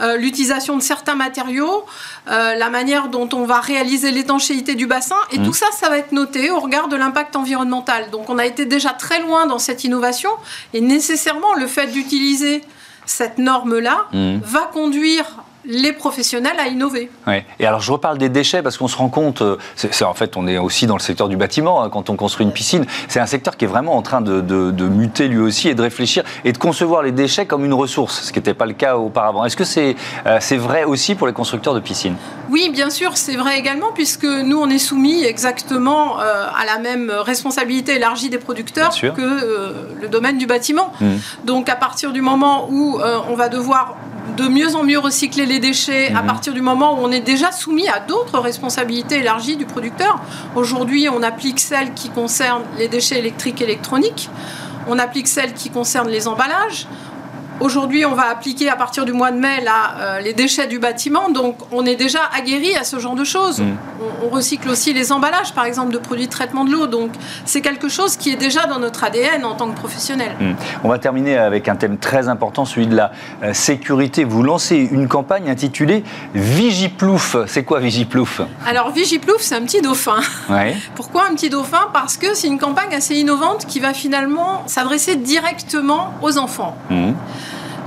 euh, 0.00 0.18
l'utilisation 0.18 0.76
de 0.76 0.82
certains 0.82 1.14
matériaux, 1.14 1.86
euh, 2.30 2.54
la 2.54 2.68
manière 2.68 3.08
dont 3.08 3.26
on 3.32 3.44
va 3.46 3.60
réaliser 3.60 4.10
l'étanchéité 4.10 4.74
du 4.74 4.86
bassin. 4.86 5.16
Et 5.32 5.38
Mhm. 5.38 5.46
tout 5.46 5.54
ça, 5.54 5.66
ça 5.72 5.88
va 5.88 5.96
être 5.98 6.12
noté 6.12 6.50
au 6.50 6.60
regard 6.60 6.88
de 6.88 6.96
l'impact 6.96 7.34
environnemental. 7.34 8.10
Donc 8.10 8.28
on 8.28 8.38
a 8.38 8.44
été 8.44 8.66
déjà 8.66 8.90
très 8.90 9.20
loin 9.22 9.46
dans 9.46 9.58
cette 9.58 9.84
innovation. 9.84 10.30
Et 10.74 10.82
nécessairement, 10.82 11.54
le 11.54 11.66
fait 11.66 11.86
d'utiliser 11.86 12.62
cette 13.06 13.38
norme-là 13.38 14.04
Mhm. 14.12 14.40
va 14.44 14.68
conduire 14.72 15.24
les 15.66 15.92
professionnels 15.92 16.58
à 16.58 16.68
innover. 16.68 17.10
Ouais. 17.26 17.44
Et 17.58 17.66
alors 17.66 17.80
je 17.80 17.92
reparle 17.92 18.18
des 18.18 18.28
déchets 18.28 18.62
parce 18.62 18.76
qu'on 18.78 18.88
se 18.88 18.96
rend 18.96 19.08
compte, 19.08 19.42
euh, 19.42 19.58
en 20.02 20.14
fait 20.14 20.36
on 20.36 20.46
est 20.46 20.58
aussi 20.58 20.86
dans 20.86 20.96
le 20.96 21.00
secteur 21.00 21.28
du 21.28 21.36
bâtiment 21.36 21.82
hein, 21.82 21.90
quand 21.90 22.10
on 22.10 22.16
construit 22.16 22.46
une 22.46 22.52
piscine, 22.52 22.86
c'est 23.08 23.20
un 23.20 23.26
secteur 23.26 23.56
qui 23.56 23.64
est 23.64 23.68
vraiment 23.68 23.96
en 23.96 24.02
train 24.02 24.20
de, 24.20 24.86
muter 24.86 25.28
lui 25.28 25.38
aussi 25.38 25.68
et 25.68 25.74
de 25.74 25.82
réfléchir 25.82 26.22
et 26.44 26.52
de 26.52 26.58
concevoir 26.58 27.02
les 27.02 27.12
déchets 27.12 27.46
comme 27.46 27.64
une 27.64 27.74
ressource, 27.74 28.22
ce 28.22 28.32
qui 28.32 28.38
n'était 28.38 28.54
pas 28.54 28.66
le 28.66 28.72
cas 28.72 28.96
auparavant. 28.96 29.44
Est-ce 29.44 29.56
que 29.56 29.64
c'est, 29.64 29.96
euh, 30.26 30.38
c'est 30.40 30.56
vrai 30.56 30.84
aussi 30.84 31.14
pour 31.14 31.26
les 31.26 31.32
constructeurs 31.32 31.74
de 31.74 31.80
piscines? 31.80 32.16
Oui, 32.50 32.70
bien 32.70 32.90
sûr, 32.90 33.16
c'est 33.16 33.36
vrai 33.36 33.58
également, 33.58 33.90
puisque 33.92 34.24
nous, 34.24 34.58
on 34.58 34.68
est 34.70 34.78
soumis 34.78 35.24
exactement 35.24 36.20
euh, 36.20 36.46
à 36.56 36.64
la 36.64 36.78
même 36.78 37.10
responsabilité 37.10 37.96
élargie 37.96 38.28
des 38.28 38.38
producteurs 38.38 38.92
que 39.14 39.20
euh, 39.22 39.72
le 40.00 40.08
domaine 40.08 40.38
du 40.38 40.46
bâtiment. 40.46 40.92
Mhm. 41.00 41.20
Donc, 41.44 41.68
à 41.68 41.76
partir 41.76 42.12
du 42.12 42.20
moment 42.20 42.68
où 42.70 43.00
euh, 43.00 43.18
on 43.28 43.34
va 43.34 43.48
devoir 43.48 43.96
de 44.36 44.48
mieux 44.48 44.74
en 44.76 44.82
mieux 44.84 44.98
recycler 44.98 45.46
les 45.46 45.58
déchets, 45.58 46.12
à 46.14 46.20
Mhm. 46.22 46.26
partir 46.26 46.52
du 46.52 46.60
moment 46.60 46.94
où 46.94 46.98
on 47.04 47.10
est 47.10 47.20
déjà 47.20 47.52
soumis 47.52 47.88
à 47.88 48.00
d'autres 48.00 48.38
responsabilités 48.38 49.16
élargies 49.18 49.56
du 49.56 49.66
producteur. 49.66 50.20
Aujourd'hui, 50.54 51.08
on 51.08 51.22
applique 51.22 51.58
celles 51.60 51.94
qui 51.94 52.10
concernent 52.10 52.64
les 52.78 52.88
déchets 52.88 53.18
électriques 53.18 53.60
et 53.60 53.64
électroniques, 53.64 54.28
on 54.88 54.98
applique 54.98 55.26
celles 55.26 55.52
qui 55.54 55.70
concernent 55.70 56.10
les 56.10 56.28
emballages. 56.28 56.86
Aujourd'hui, 57.58 58.04
on 58.04 58.14
va 58.14 58.28
appliquer 58.28 58.68
à 58.68 58.76
partir 58.76 59.04
du 59.06 59.12
mois 59.12 59.30
de 59.30 59.38
mai 59.38 59.62
là, 59.64 59.94
euh, 59.98 60.20
les 60.20 60.34
déchets 60.34 60.66
du 60.66 60.78
bâtiment, 60.78 61.30
donc 61.30 61.56
on 61.72 61.86
est 61.86 61.96
déjà 61.96 62.20
aguerri 62.36 62.76
à 62.76 62.84
ce 62.84 62.98
genre 62.98 63.14
de 63.14 63.24
choses. 63.24 63.60
Mhm. 63.60 63.76
On, 64.22 64.26
on 64.26 64.28
recycle 64.28 64.68
aussi 64.68 64.92
les 64.92 65.10
emballages, 65.10 65.54
par 65.54 65.64
exemple, 65.64 65.92
de 65.92 65.98
produits 65.98 66.26
de 66.26 66.30
traitement 66.30 66.64
de 66.64 66.70
l'eau, 66.70 66.86
donc 66.86 67.12
c'est 67.46 67.62
quelque 67.62 67.88
chose 67.88 68.16
qui 68.16 68.30
est 68.30 68.36
déjà 68.36 68.66
dans 68.66 68.78
notre 68.78 69.04
ADN 69.04 69.44
en 69.44 69.54
tant 69.54 69.68
que 69.70 69.76
professionnel. 69.76 70.32
Hmm. 70.38 70.52
On 70.84 70.88
va 70.88 70.98
terminer 70.98 71.38
avec 71.38 71.68
un 71.68 71.76
thème 71.76 71.96
très 71.98 72.28
important, 72.28 72.64
celui 72.66 72.86
de 72.86 72.94
la 72.96 73.12
euh, 73.42 73.54
sécurité. 73.54 74.24
Vous 74.24 74.42
lancez 74.42 74.76
une 74.76 75.08
campagne 75.08 75.48
intitulée 75.48 76.04
Vigiplouf. 76.34 77.36
C'est 77.46 77.64
quoi 77.64 77.80
Vigiplouf? 77.80 78.40
Alors 78.66 78.90
Vigiplouf, 78.90 79.40
c'est 79.40 79.54
un 79.54 79.62
petit 79.62 79.80
dauphin. 79.80 80.20
ouais. 80.50 80.76
Pourquoi 80.94 81.24
un 81.30 81.34
petit 81.34 81.50
dauphin? 81.50 81.88
Parce 81.92 82.16
que 82.16 82.34
c'est 82.34 82.48
une 82.48 82.58
campagne 82.58 82.94
assez 82.94 83.14
innovante 83.14 83.66
qui 83.66 83.80
va 83.80 83.94
finalement 83.94 84.62
s'adresser 84.66 85.16
directement 85.16 86.12
aux 86.22 86.38
enfants. 86.38 86.76
Mhm. 86.90 87.14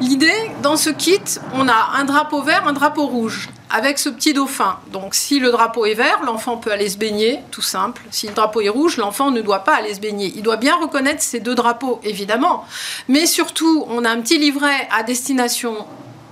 L'idée, 0.02 0.52
dans 0.64 0.78
ce 0.78 0.90
kit, 0.90 1.20
on 1.54 1.68
a 1.68 1.92
un 1.98 2.06
drapeau 2.06 2.42
vert, 2.42 2.66
un 2.66 2.72
drapeau 2.72 3.06
rouge, 3.06 3.50
avec 3.70 4.00
ce 4.00 4.08
petit 4.08 4.34
dauphin. 4.34 4.78
Donc 4.94 5.14
si 5.14 5.40
le 5.40 5.52
drapeau 5.52 5.86
est 5.86 5.94
vert, 5.94 6.22
l'enfant 6.26 6.56
peut 6.56 6.72
aller 6.72 6.88
se 6.88 6.98
baigner, 6.98 7.40
tout 7.52 7.62
simple. 7.62 8.02
Si 8.10 8.28
le 8.28 8.34
drapeau 8.34 8.62
est 8.62 8.70
rouge, 8.70 8.96
l'enfant 8.96 9.30
ne 9.30 9.42
doit 9.42 9.66
pas 9.66 9.76
aller 9.76 9.94
se 9.94 10.00
baigner. 10.00 10.32
Il 10.38 10.42
doit 10.42 10.56
bien 10.56 10.78
reconnaître 10.78 11.22
ces 11.22 11.42
deux 11.42 11.54
drapeaux, 11.54 12.00
évidemment. 12.04 12.66
Mais 13.10 13.26
surtout, 13.26 13.86
on 13.90 14.06
a 14.06 14.10
un 14.10 14.22
petit 14.22 14.38
livret 14.38 14.88
à 14.90 15.04
destination 15.04 15.86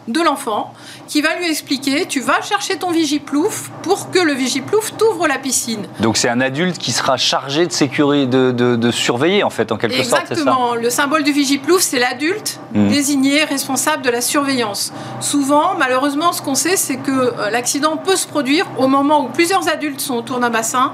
de 0.07 0.21
l'enfant 0.21 0.73
qui 1.07 1.21
va 1.21 1.35
lui 1.37 1.49
expliquer 1.49 2.05
tu 2.05 2.19
vas 2.19 2.41
chercher 2.41 2.77
ton 2.77 2.91
vigiplouf 2.91 3.69
pour 3.83 4.11
que 4.11 4.19
le 4.19 4.33
vigiplouf 4.33 4.95
t'ouvre 4.97 5.27
la 5.27 5.37
piscine. 5.37 5.87
Donc 5.99 6.17
c'est 6.17 6.29
un 6.29 6.41
adulte 6.41 6.77
qui 6.77 6.91
sera 6.91 7.17
chargé 7.17 7.67
de 7.67 7.71
sécuriser, 7.71 8.27
de, 8.27 8.51
de, 8.51 8.91
surveiller 8.91 9.43
en 9.43 9.49
fait 9.49 9.71
en 9.71 9.77
quelque 9.77 10.03
sorte. 10.03 10.23
Exactement. 10.23 10.75
Le 10.75 10.89
symbole 10.89 11.23
du 11.23 11.31
vigiplouf 11.31 11.81
c'est 11.81 11.99
l'adulte 11.99 12.59
hmm. 12.73 12.87
désigné 12.87 13.43
responsable 13.43 14.03
de 14.03 14.09
la 14.09 14.21
surveillance. 14.21 14.93
Souvent, 15.19 15.75
malheureusement, 15.77 16.31
ce 16.31 16.41
qu'on 16.41 16.55
sait 16.55 16.77
c'est 16.77 16.97
que 16.97 17.11
euh, 17.11 17.49
l'accident 17.49 17.97
peut 17.97 18.15
se 18.15 18.27
produire 18.27 18.65
au 18.77 18.87
moment 18.87 19.25
où 19.25 19.29
plusieurs 19.29 19.67
adultes 19.69 19.99
sont 19.99 20.15
autour 20.15 20.39
d'un 20.39 20.49
bassin 20.49 20.93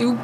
et 0.00 0.04
où 0.04 0.16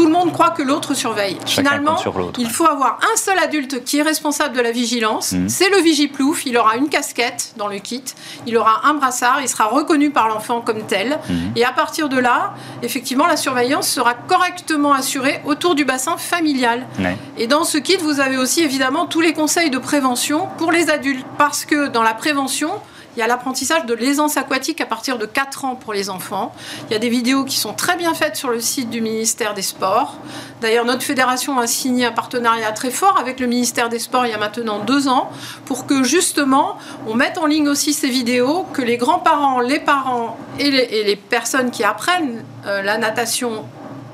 tout 0.00 0.06
le 0.06 0.12
monde 0.12 0.32
croit 0.32 0.48
que 0.48 0.62
l'autre 0.62 0.94
surveille. 0.94 1.36
Finalement, 1.44 1.98
il 2.38 2.48
faut 2.48 2.64
avoir 2.64 2.98
un 3.12 3.16
seul 3.18 3.38
adulte 3.38 3.84
qui 3.84 3.98
est 3.98 4.02
responsable 4.02 4.56
de 4.56 4.62
la 4.62 4.70
vigilance. 4.70 5.32
Mhm. 5.32 5.50
C'est 5.50 5.68
le 5.68 5.76
vigiplouf. 5.76 6.46
Il 6.46 6.56
aura 6.56 6.76
une 6.76 6.88
casquette 6.88 7.52
dans 7.58 7.68
le 7.68 7.76
kit. 7.76 8.02
Il 8.46 8.56
aura 8.56 8.86
un 8.88 8.94
brassard. 8.94 9.42
Il 9.42 9.48
sera 9.50 9.66
reconnu 9.66 10.10
par 10.10 10.28
l'enfant 10.28 10.62
comme 10.62 10.86
tel. 10.86 11.18
Mhm. 11.28 11.52
Et 11.54 11.66
à 11.66 11.72
partir 11.72 12.08
de 12.08 12.18
là, 12.18 12.54
effectivement, 12.82 13.26
la 13.26 13.36
surveillance 13.36 13.88
sera 13.88 14.14
correctement 14.14 14.94
assurée 14.94 15.42
autour 15.44 15.74
du 15.74 15.84
bassin 15.84 16.16
familial. 16.16 16.86
Et 17.36 17.46
dans 17.46 17.64
ce 17.64 17.76
kit, 17.76 17.98
vous 17.98 18.20
avez 18.20 18.38
aussi 18.38 18.62
évidemment 18.62 19.04
tous 19.04 19.20
les 19.20 19.34
conseils 19.34 19.68
de 19.68 19.76
prévention 19.76 20.48
pour 20.56 20.72
les 20.72 20.88
adultes. 20.88 21.26
Parce 21.36 21.66
que 21.66 21.88
dans 21.88 22.02
la 22.02 22.14
prévention, 22.14 22.70
il 23.16 23.20
y 23.20 23.22
a 23.22 23.26
l'apprentissage 23.26 23.86
de 23.86 23.94
l'aisance 23.94 24.36
aquatique 24.36 24.80
à 24.80 24.86
partir 24.86 25.18
de 25.18 25.26
4 25.26 25.64
ans 25.64 25.74
pour 25.74 25.92
les 25.92 26.10
enfants. 26.10 26.54
Il 26.88 26.92
y 26.92 26.96
a 26.96 26.98
des 26.98 27.08
vidéos 27.08 27.44
qui 27.44 27.56
sont 27.56 27.72
très 27.72 27.96
bien 27.96 28.14
faites 28.14 28.36
sur 28.36 28.50
le 28.50 28.60
site 28.60 28.90
du 28.90 29.00
ministère 29.00 29.54
des 29.54 29.62
Sports. 29.62 30.16
D'ailleurs, 30.60 30.84
notre 30.84 31.02
fédération 31.02 31.58
a 31.58 31.66
signé 31.66 32.06
un 32.06 32.12
partenariat 32.12 32.72
très 32.72 32.90
fort 32.90 33.18
avec 33.18 33.40
le 33.40 33.46
ministère 33.46 33.88
des 33.88 33.98
Sports 33.98 34.26
il 34.26 34.30
y 34.30 34.34
a 34.34 34.38
maintenant 34.38 34.80
deux 34.80 35.08
ans 35.08 35.30
pour 35.64 35.86
que 35.86 36.02
justement 36.02 36.78
on 37.06 37.14
mette 37.14 37.38
en 37.38 37.46
ligne 37.46 37.68
aussi 37.68 37.92
ces 37.92 38.08
vidéos, 38.08 38.66
que 38.72 38.82
les 38.82 38.96
grands-parents, 38.96 39.60
les 39.60 39.80
parents 39.80 40.36
et 40.58 40.70
les, 40.70 41.16
personnes 41.16 41.70
qui 41.70 41.84
apprennent 41.84 42.44
euh, 42.66 42.82
la 42.82 42.98
natation 42.98 43.64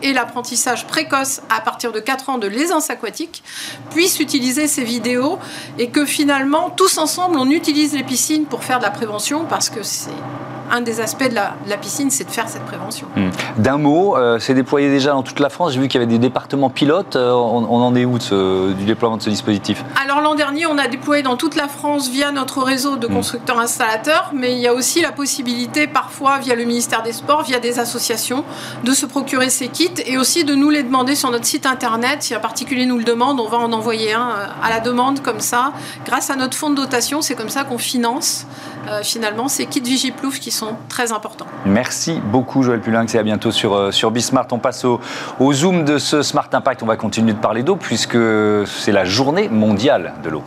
et 0.02 0.12
l'apprentissage 0.12 0.86
précoce 0.86 1.42
à 1.50 1.60
partir 1.60 1.92
de 1.92 2.00
4 2.00 2.30
ans 2.30 2.38
de 2.38 2.46
l'aisance 2.46 2.90
aquatique 2.90 3.42
puissent 3.90 4.20
utiliser 4.20 4.66
ces 4.66 4.84
vidéos 4.84 5.38
et 5.78 5.88
que 5.88 6.04
finalement, 6.04 6.70
tous 6.70 6.98
ensemble, 6.98 7.38
on 7.38 7.50
utilise 7.50 7.94
les 7.94 8.04
piscines 8.04 8.46
pour 8.46 8.64
faire 8.64 8.78
de 8.78 8.84
la 8.84 8.90
prévention 8.90 9.44
parce 9.44 9.70
que 9.70 9.82
c'est 9.82 10.10
un 10.70 10.80
des 10.80 11.00
aspects 11.00 11.28
de 11.28 11.34
la, 11.34 11.76
piscine, 11.76 12.10
c'est 12.10 12.24
de 12.24 12.30
faire 12.30 12.48
cette 12.48 12.64
prévention. 12.64 13.06
Hmm. 13.16 13.30
D'un 13.58 13.78
mot, 13.78 14.16
euh, 14.16 14.38
c'est 14.38 14.54
déployé 14.54 14.88
déjà 14.88 15.12
dans 15.12 15.22
toute 15.22 15.40
la 15.40 15.48
France. 15.48 15.72
J'ai 15.72 15.80
vu 15.80 15.88
qu'il 15.88 16.00
y 16.00 16.04
avait 16.04 16.12
des 16.12 16.18
départements 16.18 16.70
pilotes. 16.70 17.16
Euh, 17.16 17.32
on, 17.32 17.64
en 17.66 17.94
est 17.94 18.04
où 18.04 18.18
du 18.18 18.84
déploiement 18.84 19.16
de 19.16 19.22
ce 19.22 19.30
dispositif? 19.30 19.84
Alors 20.02 20.20
l'an 20.20 20.34
dernier, 20.34 20.66
on 20.66 20.78
a 20.78 20.88
déployé 20.88 21.22
dans 21.22 21.36
toute 21.36 21.54
la 21.54 21.68
France 21.68 22.08
via 22.10 22.32
notre 22.32 22.62
réseau 22.62 22.96
de 22.96 23.06
hmm. 23.06 23.14
constructeurs 23.14 23.58
installateurs, 23.58 24.32
mais 24.34 24.52
il 24.52 24.58
y 24.58 24.66
a 24.66 24.74
aussi 24.74 25.00
la 25.00 25.12
possibilité 25.12 25.86
parfois 25.86 26.38
via 26.38 26.54
le 26.54 26.64
ministère 26.64 27.02
des 27.02 27.12
Sports, 27.12 27.42
via 27.44 27.60
des 27.60 27.78
associations, 27.78 28.44
de 28.84 28.92
se 28.92 29.06
procurer 29.06 29.50
ces 29.50 29.68
kits 29.68 29.95
et 30.04 30.18
aussi 30.18 30.44
de 30.44 30.54
nous 30.54 30.70
les 30.70 30.82
demander 30.82 31.14
sur 31.14 31.30
notre 31.30 31.46
site 31.46 31.66
internet. 31.66 32.22
Si 32.22 32.34
un 32.34 32.40
particulier 32.40 32.86
nous 32.86 32.98
le 32.98 33.04
demande, 33.04 33.40
on 33.40 33.48
va 33.48 33.58
en 33.58 33.72
envoyer 33.72 34.12
un 34.12 34.28
euh, 34.28 34.46
à 34.62 34.70
la 34.70 34.80
demande 34.80 35.22
comme 35.22 35.40
ça. 35.40 35.72
Grâce 36.04 36.30
à 36.30 36.36
notre 36.36 36.56
fonds 36.56 36.70
de 36.70 36.76
dotation, 36.76 37.22
c'est 37.22 37.34
comme 37.34 37.48
ça 37.48 37.64
qu'on 37.64 37.78
finance 37.78 38.46
finalement 39.02 39.48
ces 39.48 39.66
kits 39.66 39.80
Vigiplouf 39.80 40.38
qui 40.38 40.52
sont 40.52 40.76
très 40.88 41.10
importants. 41.10 41.46
Merci 41.64 42.20
beaucoup 42.24 42.62
Joël 42.62 42.80
Pulinx 42.80 43.14
et 43.14 43.18
à 43.18 43.22
bientôt 43.22 43.50
sur, 43.50 43.74
euh, 43.74 43.90
sur 43.90 44.10
Bismart. 44.10 44.46
On 44.52 44.58
passe 44.58 44.84
au 44.84 45.52
zoom 45.52 45.84
de 45.84 45.98
ce 45.98 46.22
Smart 46.22 46.48
Impact. 46.52 46.82
On 46.82 46.86
va 46.86 46.96
continuer 46.96 47.32
de 47.32 47.38
parler 47.38 47.62
d'eau 47.62 47.76
puisque 47.76 48.18
c'est 48.66 48.92
la 48.92 49.04
journée 49.04 49.48
mondiale 49.48 50.14
de 50.22 50.30
l'eau. 50.30 50.42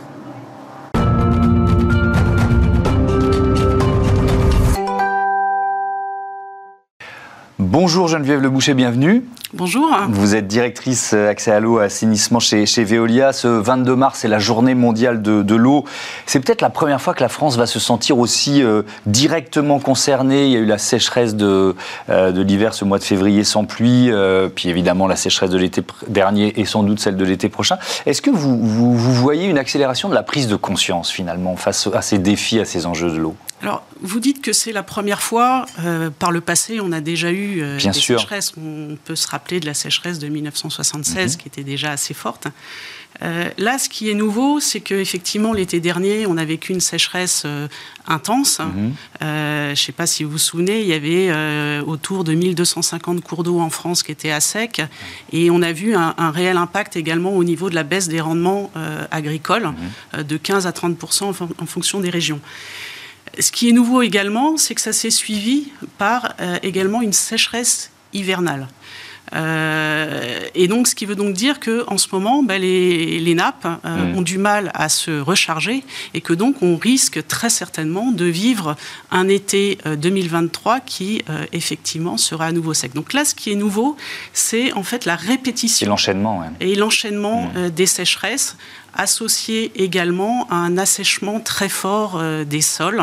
Bonjour 7.70 8.08
Geneviève 8.08 8.40
Le 8.40 8.50
Boucher, 8.50 8.74
bienvenue. 8.74 9.24
Bonjour. 9.54 9.88
Vous 10.08 10.34
êtes 10.34 10.48
directrice 10.48 11.12
euh, 11.14 11.30
accès 11.30 11.52
à 11.52 11.60
l'eau, 11.60 11.78
assainissement 11.78 12.40
chez, 12.40 12.66
chez 12.66 12.82
Veolia. 12.82 13.32
Ce 13.32 13.46
22 13.46 13.94
mars, 13.94 14.18
c'est 14.18 14.26
la 14.26 14.40
journée 14.40 14.74
mondiale 14.74 15.22
de, 15.22 15.54
l'eau. 15.54 15.84
C'est 16.26 16.40
peut-être 16.40 16.62
la 16.62 16.70
première 16.70 17.00
fois 17.00 17.14
que 17.14 17.22
la 17.22 17.28
France 17.28 17.56
va 17.56 17.66
se 17.66 17.78
sentir 17.78 18.18
aussi 18.18 18.60
euh, 18.60 18.82
directement 19.06 19.78
concernée. 19.78 20.46
Il 20.46 20.50
y 20.50 20.56
a 20.56 20.58
eu 20.58 20.66
la 20.66 20.78
sécheresse 20.78 21.36
de, 21.36 21.76
euh, 22.08 22.32
de 22.32 22.42
l'hiver 22.42 22.74
ce 22.74 22.84
mois 22.84 22.98
de 22.98 23.04
février 23.04 23.44
sans 23.44 23.64
pluie, 23.64 24.10
puis 24.56 24.68
évidemment 24.68 25.06
la 25.06 25.14
sécheresse 25.14 25.50
de 25.50 25.58
l'été 25.58 25.84
dernier 26.08 26.58
et 26.58 26.64
sans 26.64 26.82
doute 26.82 26.98
celle 26.98 27.16
de 27.16 27.24
l'été 27.24 27.48
prochain. 27.48 27.78
Est-ce 28.04 28.20
que 28.20 28.30
vous, 28.30 28.58
vous, 28.58 28.96
vous 28.96 29.14
voyez 29.14 29.46
une 29.46 29.58
accélération 29.58 30.08
de 30.08 30.14
la 30.14 30.24
prise 30.24 30.48
de 30.48 30.56
conscience 30.56 31.08
finalement 31.08 31.54
face 31.54 31.88
à 31.94 32.02
ces 32.02 32.18
défis, 32.18 32.58
à 32.58 32.64
ces 32.64 32.86
enjeux 32.86 33.12
de 33.12 33.18
l'eau? 33.18 33.36
Alors, 33.62 33.84
vous 34.00 34.20
dites 34.20 34.40
que 34.40 34.52
c'est 34.52 34.72
la 34.72 34.82
première 34.82 35.20
fois. 35.20 35.66
Euh, 35.84 36.10
par 36.10 36.32
le 36.32 36.40
passé, 36.40 36.80
on 36.80 36.92
a 36.92 37.00
déjà 37.00 37.30
eu 37.30 37.60
euh, 37.60 37.78
des 37.78 37.92
sécheresses. 37.92 38.54
On 38.56 38.96
peut 39.04 39.16
se 39.16 39.28
rappeler 39.28 39.60
de 39.60 39.66
la 39.66 39.74
sécheresse 39.74 40.18
de 40.18 40.28
1976, 40.28 41.34
mhm. 41.34 41.42
qui 41.42 41.48
était 41.48 41.64
déjà 41.64 41.90
assez 41.90 42.14
forte. 42.14 42.48
Euh, 43.22 43.50
là, 43.58 43.76
ce 43.76 43.90
qui 43.90 44.08
est 44.08 44.14
nouveau, 44.14 44.60
c'est 44.60 44.80
qu'effectivement, 44.80 45.52
l'été 45.52 45.78
dernier, 45.78 46.26
on 46.26 46.38
a 46.38 46.44
vécu 46.46 46.72
une 46.72 46.80
sécheresse 46.80 47.44
intense. 48.06 48.60
Mhm. 48.60 48.94
je 49.20 49.70
ne 49.70 49.74
sais 49.74 49.92
pas 49.92 50.06
si 50.06 50.24
vous 50.24 50.30
vous 50.30 50.38
souvenez, 50.38 50.80
il 50.80 50.86
y 50.86 50.94
avait 50.94 51.30
autour 51.82 52.24
de 52.24 52.32
1250 52.32 53.20
cours 53.20 53.42
d'eau 53.42 53.60
en 53.60 53.68
France 53.68 54.02
qui 54.02 54.12
étaient 54.12 54.30
à 54.30 54.40
sec. 54.40 54.80
Et 55.32 55.50
on 55.50 55.60
a 55.60 55.72
vu 55.72 55.94
un, 55.94 56.30
réel 56.30 56.56
impact 56.56 56.96
également 56.96 57.32
au 57.32 57.44
niveau 57.44 57.68
de 57.68 57.74
la 57.74 57.82
baisse 57.82 58.08
des 58.08 58.22
rendements 58.22 58.70
agricoles, 59.10 59.70
mhm. 60.14 60.22
de 60.22 60.36
15 60.38 60.66
à 60.66 60.70
30% 60.70 61.34
en 61.58 61.66
fonction 61.66 62.00
des 62.00 62.10
régions. 62.10 62.40
Ce 63.38 63.52
qui 63.52 63.68
est 63.68 63.72
nouveau 63.72 64.02
également, 64.02 64.56
c'est 64.56 64.74
que 64.74 64.80
ça 64.80 64.92
s'est 64.92 65.10
suivi 65.10 65.68
par 65.98 66.34
euh, 66.40 66.58
également 66.62 67.02
une 67.02 67.12
sécheresse 67.12 67.90
hivernale. 68.12 68.66
Euh, 69.32 70.40
et 70.56 70.66
donc, 70.66 70.88
ce 70.88 70.96
qui 70.96 71.06
veut 71.06 71.14
donc 71.14 71.34
dire 71.34 71.60
que 71.60 71.84
en 71.86 71.98
ce 71.98 72.08
moment, 72.10 72.42
bah, 72.42 72.58
les, 72.58 73.34
nappes 73.36 73.64
euh, 73.84 74.12
mmh. 74.12 74.18
ont 74.18 74.22
du 74.22 74.38
mal 74.38 74.72
à 74.74 74.88
se 74.88 75.20
recharger 75.20 75.84
et 76.14 76.20
que 76.20 76.32
donc 76.32 76.62
on 76.62 76.76
risque 76.76 77.24
très 77.28 77.48
certainement 77.48 78.10
de 78.10 78.24
vivre 78.24 78.74
un 79.12 79.28
été 79.28 79.78
2023 79.86 80.80
qui 80.80 81.22
effectivement 81.52 82.16
sera 82.16 82.46
à 82.46 82.52
nouveau 82.52 82.74
sec. 82.74 82.92
Donc 82.92 83.12
là, 83.12 83.24
ce 83.24 83.36
qui 83.36 83.52
est 83.52 83.54
nouveau, 83.54 83.96
c'est 84.32 84.72
en 84.72 84.82
fait 84.82 85.04
la 85.04 85.14
répétition. 85.14 85.86
Et 85.86 85.88
l'enchaînement. 85.88 86.42
Et 86.58 86.74
l'enchaînement 86.74 87.52
mmh. 87.54 87.68
des 87.68 87.86
sécheresses 87.86 88.56
associé 88.96 89.72
également 89.76 90.46
à 90.50 90.56
un 90.56 90.78
assèchement 90.78 91.40
très 91.40 91.68
fort 91.68 92.16
euh, 92.16 92.44
des 92.44 92.60
sols, 92.60 93.02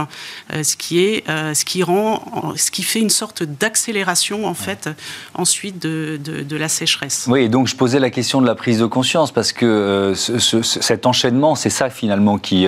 euh, 0.54 0.64
ce 0.64 0.76
qui 0.76 1.00
est, 1.00 1.30
euh, 1.30 1.54
ce 1.54 1.66
qui 1.66 1.84
rend, 1.84 2.24
ce 2.56 2.72
qui 2.72 2.84
fait 2.84 3.00
une 3.00 3.10
sorte 3.10 3.44
d'accélération 3.44 4.46
en 4.46 4.54
fait 4.54 4.90
ensuite 5.34 5.82
de, 5.82 6.20
de, 6.24 6.58
la 6.58 6.70
sécheresse. 6.70 7.28
Oui, 7.30 7.42
et 7.44 7.50
donc 7.50 7.68
je 7.68 7.76
posais 7.76 8.00
la 8.00 8.10
question 8.10 8.42
de 8.42 8.48
la 8.48 8.56
prise 8.56 8.80
de 8.80 8.86
conscience 8.86 9.32
parce 9.32 9.52
que 9.52 10.14
cet 10.16 11.06
enchaînement, 11.06 11.54
c'est 11.54 11.70
ça 11.70 11.90
finalement 11.90 12.38
qui 12.40 12.66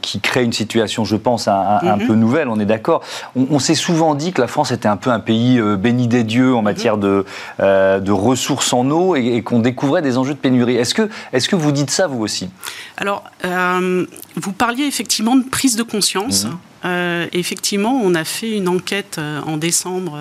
qui 0.00 0.20
crée 0.20 0.42
une 0.42 0.52
situation, 0.52 1.04
je 1.04 1.16
pense, 1.16 1.48
un, 1.48 1.78
un, 1.82 1.96
mhm. 1.96 2.06
peu 2.06 2.14
nouvelle. 2.14 2.48
On 2.48 2.58
est 2.58 2.64
d'accord. 2.64 3.02
On, 3.36 3.58
s'est 3.58 3.74
souvent 3.74 4.14
dit 4.14 4.32
que 4.32 4.40
la 4.40 4.46
France 4.46 4.72
était 4.72 4.88
un 4.88 4.96
peu 4.96 5.10
un 5.10 5.20
pays 5.20 5.60
béni 5.78 6.08
des 6.08 6.24
dieux 6.24 6.54
en 6.54 6.58
mhm. 6.58 6.64
matière 6.64 6.96
de 6.96 7.26
de 7.58 8.12
ressources 8.12 8.72
en 8.72 8.90
eau 8.90 9.16
et, 9.16 9.26
et 9.26 9.42
qu'on 9.42 9.58
découvrait 9.58 10.02
des 10.02 10.16
enjeux 10.16 10.34
de 10.34 10.38
pénurie. 10.38 10.76
Est-ce 10.76 10.94
que 10.94 11.10
est-ce 11.32 11.48
que 11.48 11.56
vous 11.56 11.72
dites 11.72 11.90
ça 11.90 12.06
vous 12.06 12.22
aussi 12.22 12.39
alors, 12.96 13.24
euh, 13.44 14.06
vous 14.36 14.52
parliez 14.52 14.84
effectivement 14.84 15.36
de 15.36 15.48
prise 15.48 15.76
de 15.76 15.82
conscience. 15.82 16.44
Mhm. 16.44 16.58
Euh, 16.86 17.26
effectivement, 17.32 18.00
on 18.02 18.14
a 18.14 18.24
fait 18.24 18.56
une 18.56 18.66
enquête 18.66 19.16
euh, 19.18 19.42
en 19.42 19.58
décembre 19.58 20.18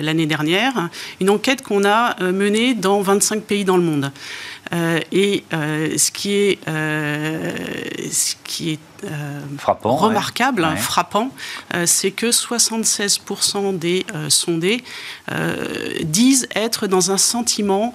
l'année 0.00 0.26
dernière, 0.26 0.88
une 1.20 1.30
enquête 1.30 1.62
qu'on 1.62 1.84
a 1.84 2.22
menée 2.22 2.74
dans 2.74 3.00
25 3.00 3.42
pays 3.42 3.64
dans 3.64 3.76
le 3.76 3.82
monde. 3.82 4.12
et 4.72 5.44
ce 5.50 6.10
qui 6.12 6.34
est, 6.34 6.58
ce 6.66 8.34
qui 8.44 8.70
est 8.72 8.78
frappant, 9.58 9.96
remarquable, 9.96 10.66
frappant, 10.76 11.30
c'est 11.84 12.12
que 12.12 12.30
76% 12.30 13.76
des 13.76 14.06
sondés 14.28 14.84
disent 16.02 16.48
être 16.54 16.86
dans 16.86 17.10
un 17.10 17.18
sentiment 17.18 17.92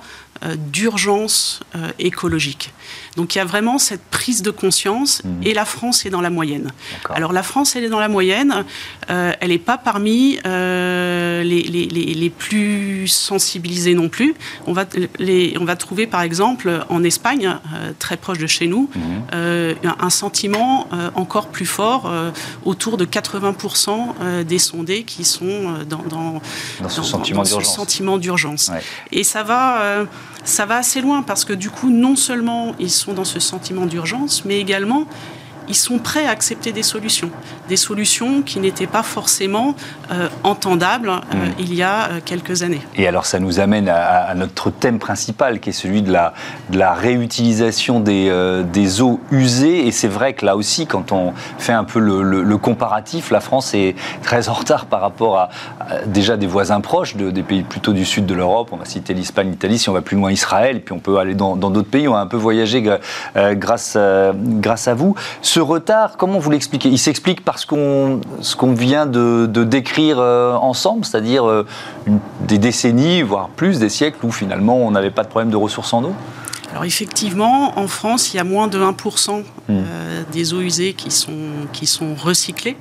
d'urgence 0.72 1.62
écologique. 2.00 2.74
Donc 3.18 3.34
il 3.34 3.40
y 3.40 3.42
a 3.42 3.46
vraiment 3.46 3.80
cette 3.80 4.04
prise 4.04 4.44
de 4.44 4.52
conscience 4.52 5.24
mhm. 5.24 5.42
et 5.44 5.54
la 5.56 5.66
France 5.66 6.06
est 6.06 6.12
dans 6.12 6.22
la 6.22 6.30
moyenne. 6.30 6.72
Alors 7.10 7.34
la 7.34 7.42
France, 7.42 7.76
elle 7.76 7.84
est 7.84 7.90
dans 7.90 8.00
la 8.00 8.10
moyenne, 8.10 8.64
euh, 9.10 9.34
elle 9.42 9.50
n'est 9.50 9.58
pas 9.58 9.80
parmi 9.80 10.40
euh, 10.46 11.42
les, 11.42 11.64
les, 11.64 11.88
les, 11.88 12.30
plus 12.30 13.08
sensibilisées 13.08 13.96
non 13.96 14.08
plus. 14.08 14.36
On 14.68 14.74
va, 14.74 14.86
les, 15.18 15.56
on 15.60 15.66
va 15.66 15.76
trouver 15.76 16.06
par 16.06 16.22
exemple 16.22 16.86
en 16.90 17.04
Espagne, 17.04 17.48
euh, 17.48 17.92
très 17.98 18.18
proche 18.18 18.38
de 18.38 18.46
chez 18.46 18.68
nous, 18.68 18.88
mhm. 18.96 19.76
un 20.00 20.10
sentiment 20.12 20.88
encore 21.16 21.48
plus 21.48 21.66
fort, 21.66 22.12
autour 22.66 22.98
de 22.98 23.06
80% 23.06 24.44
des 24.44 24.60
sondés 24.60 25.04
qui 25.04 25.24
sont 25.24 25.74
dans, 25.90 26.04
dans, 26.04 26.42
dans 26.82 26.90
ce 26.90 27.02
sentiment 27.02 28.18
d'urgence. 28.18 28.72
Et 29.12 29.24
ça 29.24 29.44
va 29.44 30.06
ça 30.48 30.66
va 30.66 30.78
assez 30.78 31.02
loin 31.02 31.24
parce 31.24 31.46
que 31.46 31.54
du 31.54 31.70
coup, 31.70 31.90
non 31.90 32.16
seulement 32.16 32.74
ils 32.80 32.90
sont 32.90 33.14
dans 33.14 33.26
ce 33.26 33.40
sentiment 33.40 33.86
d'urgence, 33.86 34.46
mais 34.46 34.60
également 34.60 35.06
ils 35.68 35.76
sont 35.76 36.00
prêts 36.00 36.26
à 36.26 36.32
accepter 36.32 36.72
des 36.72 36.84
solutions. 36.84 37.30
Des 37.68 37.78
solutions 37.78 38.42
qui 38.42 38.60
n'étaient 38.60 38.88
pas 38.88 39.04
forcément 39.04 39.76
euh, 40.12 40.30
entendables 40.44 41.10
euh, 41.10 41.36
mm. 41.36 41.54
il 41.60 41.74
y 41.74 41.84
a 41.84 42.10
euh, 42.10 42.20
quelques 42.24 42.64
années. 42.64 42.82
Et 42.96 43.08
alors 43.08 43.26
ça 43.26 43.40
nous 43.40 43.60
amène 43.60 43.90
à, 43.90 44.34
notre 44.36 44.70
thème 44.70 45.00
principal 45.00 45.60
qui 45.60 45.70
est 45.70 45.74
celui 45.74 46.02
de 46.02 46.12
la, 46.12 46.34
de 46.70 46.78
la 46.78 46.94
réutilisation 46.94 48.00
des, 48.00 48.32
des 48.72 49.02
eaux 49.02 49.20
usées. 49.32 49.88
Et 49.88 49.92
c'est 49.92 50.08
vrai 50.08 50.34
que 50.34 50.46
là 50.46 50.56
aussi, 50.56 50.88
quand 50.88 51.12
on 51.12 51.34
fait 51.58 51.74
un 51.74 51.84
peu 51.84 52.00
le, 52.00 52.58
comparatif, 52.58 53.32
la 53.32 53.40
France 53.40 53.74
est 53.74 53.96
très 54.24 54.50
en 54.50 54.54
retard 54.54 54.86
par 54.86 55.02
rapport 55.02 55.38
à, 55.38 55.50
déjà 56.06 56.38
des 56.38 56.48
voisins 56.48 56.82
proches, 56.82 57.16
de, 57.16 57.30
des 57.30 57.44
pays 57.44 57.64
plutôt 57.64 57.94
du 57.94 58.06
sud 58.06 58.26
de 58.26 58.34
l'Europe. 58.34 58.70
On 58.72 58.78
va 58.78 58.86
citer 58.86 59.14
l'Espagne, 59.14 59.52
l'Italie, 59.52 59.78
si 59.78 59.90
on 59.90 59.94
va 59.94 60.02
plus 60.02 60.18
loin 60.18 60.32
Israël, 60.32 60.82
puis 60.82 60.94
on 60.94 61.00
peut 61.00 61.18
aller 61.18 61.36
dans 61.36 61.56
d'autres 61.56 61.90
pays. 61.90 62.08
On 62.08 62.16
a 62.16 62.20
un 62.20 62.28
peu 62.28 62.38
voyagé 62.38 62.84
grâce, 63.36 63.98
grâce 64.36 64.88
à 64.88 64.94
vous. 64.94 65.16
Ce 65.42 65.57
retard, 65.62 66.18
comment 66.18 66.40
vous 66.40 66.50
l'expliquez? 66.52 66.90
Il 66.90 66.98
s'explique 67.00 67.42
qu'on, 67.68 68.22
ce 68.42 68.56
qu'on 68.56 68.74
vient 68.74 69.06
de, 69.06 69.46
décrire 69.46 70.20
euh, 70.20 70.54
ensemble, 70.56 71.06
c'est-à-dire 71.06 71.48
euh, 71.48 71.66
des 72.42 72.58
décennies, 72.58 73.22
voire 73.22 73.50
plus, 73.50 73.80
des 73.80 73.90
siècles 73.90 74.26
où 74.26 74.32
finalement 74.32 74.78
on 74.78 74.92
n'avait 74.92 75.12
pas 75.12 75.24
de 75.24 75.30
problème 75.30 75.50
de 75.50 75.58
ressources 75.58 75.94
en 75.94 76.04
eau? 76.04 76.14
Alors 76.72 76.86
effectivement, 76.86 77.78
en 77.80 77.88
France, 77.88 78.34
il 78.34 78.38
y 78.38 78.40
a 78.40 78.44
moins 78.44 78.68
de 78.68 78.80
1% 78.80 79.44
hmm. 79.68 79.76
euh, 79.76 80.24
des 80.32 80.54
eaux 80.54 80.62
usées 80.62 80.94
qui 80.94 81.12
sont, 81.12 81.68
qui 81.74 81.88
sont 81.88 82.16
recyclées, 82.16 82.78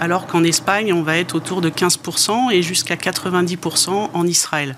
alors 0.00 0.26
qu'en 0.26 0.44
Espagne, 0.44 0.92
on 0.92 1.02
va 1.02 1.18
être 1.18 1.34
autour 1.34 1.60
de 1.60 1.70
15% 1.70 2.52
et 2.52 2.62
jusqu'à 2.62 2.96
90% 2.96 4.10
en 4.12 4.26
Israël. 4.26 4.76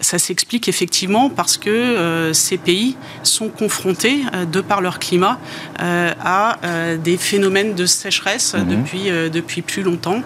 Ça 0.00 0.18
s'explique 0.18 0.68
effectivement 0.68 1.28
parce 1.28 1.56
que 1.56 1.70
euh, 1.70 2.32
ces 2.32 2.56
pays 2.56 2.96
sont 3.22 3.48
confrontés, 3.48 4.20
euh, 4.32 4.44
de 4.44 4.60
par 4.60 4.80
leur 4.80 4.98
climat, 4.98 5.38
euh, 5.80 6.12
à 6.22 6.56
des 7.02 7.16
phénomènes 7.16 7.74
de 7.74 7.86
sécheresse 7.86 8.54
mhm. 8.54 8.68
depuis, 8.68 9.10
depuis 9.32 9.62
plus 9.62 9.82
longtemps. 9.82 10.22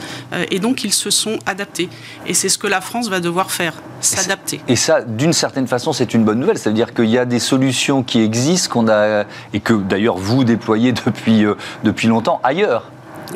et 0.51 0.59
donc, 0.59 0.85
ils 0.85 0.93
se 0.93 1.11
sont 1.11 1.39
adaptés. 1.47 1.89
Et 2.27 2.35
c'est 2.35 2.49
ce 2.49 2.59
que 2.59 2.67
la 2.67 2.81
France 2.81 3.09
va 3.09 3.21
devoir 3.21 3.51
faire, 3.51 3.75
s'adapter. 4.01 4.61
Et 4.69 4.77
ça, 4.77 5.03
d'une 5.03 5.33
certaine 5.33 5.67
façon, 5.67 5.93
c'est 5.93 6.15
une 6.15 6.25
bonne 6.25 6.39
nouvelle. 6.39 6.59
Ça 6.59 6.71
veut 6.71 6.77
dire 6.77 6.95
qu'il 6.95 7.11
y 7.11 7.19
a 7.19 7.25
des 7.25 7.39
solutions 7.39 8.03
qui 8.03 8.21
existent, 8.21 8.73
qu'on 8.73 8.89
a, 8.89 9.25
et 9.53 9.61
que 9.61 9.75
d'ailleurs 9.93 10.17
vous 10.17 10.45
déployez 10.45 10.93
depuis, 10.93 11.45
depuis 11.85 12.09
longtemps 12.09 12.41
ailleurs. 12.43 12.91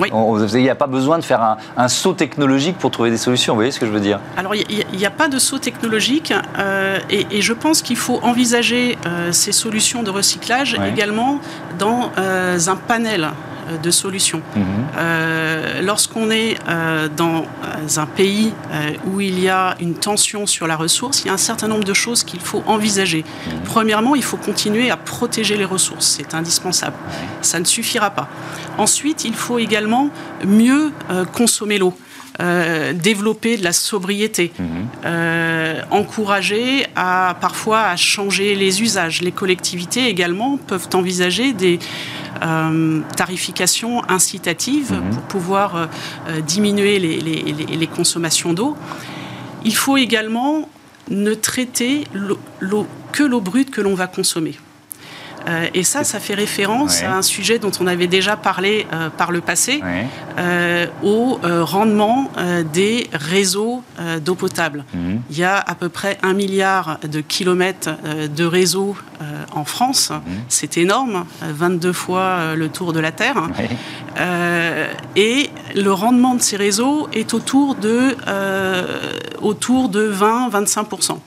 Il 0.05 0.63
n'y 0.63 0.71
a 0.71 0.75
pas 0.75 0.87
besoin 0.87 1.19
de 1.19 1.25
faire 1.25 1.57
un, 1.77 1.89
saut 1.89 2.13
technologique 2.13 2.79
pour 2.79 2.91
trouver 2.91 3.11
des 3.11 3.17
solutions. 3.17 3.55
Vous 3.55 3.59
voyez 3.59 3.71
ce 3.71 3.81
que 3.81 3.87
je 3.87 3.91
veux 3.91 4.01
dire? 4.01 4.21
Alors, 4.37 4.55
il 4.55 4.85
n'y 4.93 5.07
a, 5.07 5.11
pas 5.11 5.29
de 5.29 5.39
saut 5.39 5.59
technologique 5.59 6.33
euh, 6.59 6.99
et, 7.11 7.41
je 7.41 7.53
pense 7.53 7.83
qu'il 7.83 7.97
faut 7.97 8.21
envisager 8.23 8.99
euh, 9.07 9.33
ces 9.33 9.53
solutions 9.53 10.03
de 10.03 10.11
recyclage 10.11 10.77
également 10.93 11.39
dans 11.79 12.11
euh, 12.19 12.59
un 12.67 12.77
panel 12.77 13.25
euh, 13.25 13.29
de 13.83 13.91
solutions. 13.91 14.43
Mhm. 14.55 14.65
Euh, 14.97 15.83
lorsqu'on 15.83 16.31
est 16.31 16.57
euh, 16.69 17.09
dans 17.09 17.47
un 17.97 18.07
pays 18.07 18.53
où 19.07 19.21
il 19.21 19.39
y 19.41 19.49
a 19.49 19.77
une 19.81 19.95
tension 19.95 20.47
sur 20.47 20.67
la 20.67 20.77
ressource, 20.77 21.23
il 21.23 21.29
y 21.29 21.31
a 21.31 21.35
un 21.35 21.39
certain 21.39 21.69
nombre 21.69 21.85
de 21.85 21.95
choses 21.95 22.25
qu'il 22.25 22.41
faut 22.41 22.63
envisager. 22.67 23.25
Mhm. 23.25 23.61
Premièrement, 23.65 24.15
il 24.15 24.23
faut 24.23 24.37
continuer 24.37 24.91
à 24.91 24.97
protéger 24.97 25.57
les 25.57 25.65
ressources, 25.65 26.07
c'est 26.07 26.35
indispensable. 26.35 26.97
Ça 27.43 27.61
ne 27.61 27.65
suffira 27.65 28.11
pas. 28.11 28.29
Ensuite, 28.79 29.25
il 29.25 29.35
faut 29.35 29.59
également 29.59 30.11
mieux 30.45 30.93
consommer 31.33 31.79
l'eau. 31.79 31.95
Développer 32.39 33.57
de 33.57 33.65
la 33.65 33.73
sobriété, 33.73 34.53
mhm. 34.59 35.85
encourager 35.91 36.87
à 36.95 37.37
parfois 37.41 37.83
à 37.83 37.97
changer 37.97 38.55
les 38.55 38.83
usages. 38.83 39.23
Les 39.23 39.33
collectivités 39.33 40.07
également 40.07 40.59
peuvent 40.59 40.89
envisager 40.95 41.53
des, 41.53 41.79
euh, 42.43 43.01
tarification 43.17 44.03
incitative 44.11 44.93
mhm. 44.93 45.11
pour 45.11 45.23
pouvoir 45.23 45.77
euh, 45.77 45.87
euh, 46.29 46.41
diminuer 46.41 46.99
les, 46.99 47.87
consommations 47.87 48.53
d'eau. 48.53 48.77
Il 49.65 49.75
faut 49.75 49.97
également 49.97 50.69
ne 51.09 51.35
traiter 51.35 52.05
l'eau 52.13 52.87
que 53.13 53.23
l'eau 53.23 53.41
brute 53.41 53.71
que 53.71 53.81
l'on 53.81 53.95
va 53.95 54.07
consommer. 54.07 54.57
Euh, 55.49 55.69
et 55.75 55.85
ça, 55.85 56.05
ça 56.05 56.19
fait 56.21 56.35
référence 56.35 57.03
à 57.03 57.13
un 57.13 57.23
sujet 57.23 57.59
dont 57.59 57.71
on 57.81 57.87
avait 57.87 58.07
déjà 58.07 58.37
parlé 58.37 58.87
euh, 58.93 59.11
par 59.11 59.31
le 59.31 59.41
passé, 59.41 59.83
euh, 60.39 60.87
au 61.03 61.39
rendement 61.43 62.31
des 62.73 63.09
réseaux 63.13 63.83
d'eau 64.25 64.35
potable. 64.35 64.85
Mhm. 64.95 65.23
Il 65.31 65.39
y 65.39 65.45
a 65.45 65.59
à 65.59 65.75
peu 65.75 65.89
près 65.89 66.19
un 66.23 66.33
milliard 66.33 66.99
de 67.01 67.21
kilomètres 67.21 67.91
de 68.35 68.45
réseaux 68.45 68.97
en 69.53 69.65
France. 69.65 70.11
Mhm. 70.11 70.21
C'est 70.49 70.77
énorme, 70.79 71.25
22 71.43 71.93
fois 71.93 72.55
le 72.55 72.69
tour 72.69 72.93
de 72.93 73.01
la 73.01 73.13
Terre. 73.13 73.49
et 75.17 75.51
le 75.75 75.93
rendement 75.93 76.35
de 76.35 76.43
ces 76.43 76.57
réseaux 76.57 77.09
est 77.13 77.35
autour 77.35 77.75
de, 77.75 78.17
autour 79.41 79.89
de 79.89 80.11
20-25%. 80.11 81.19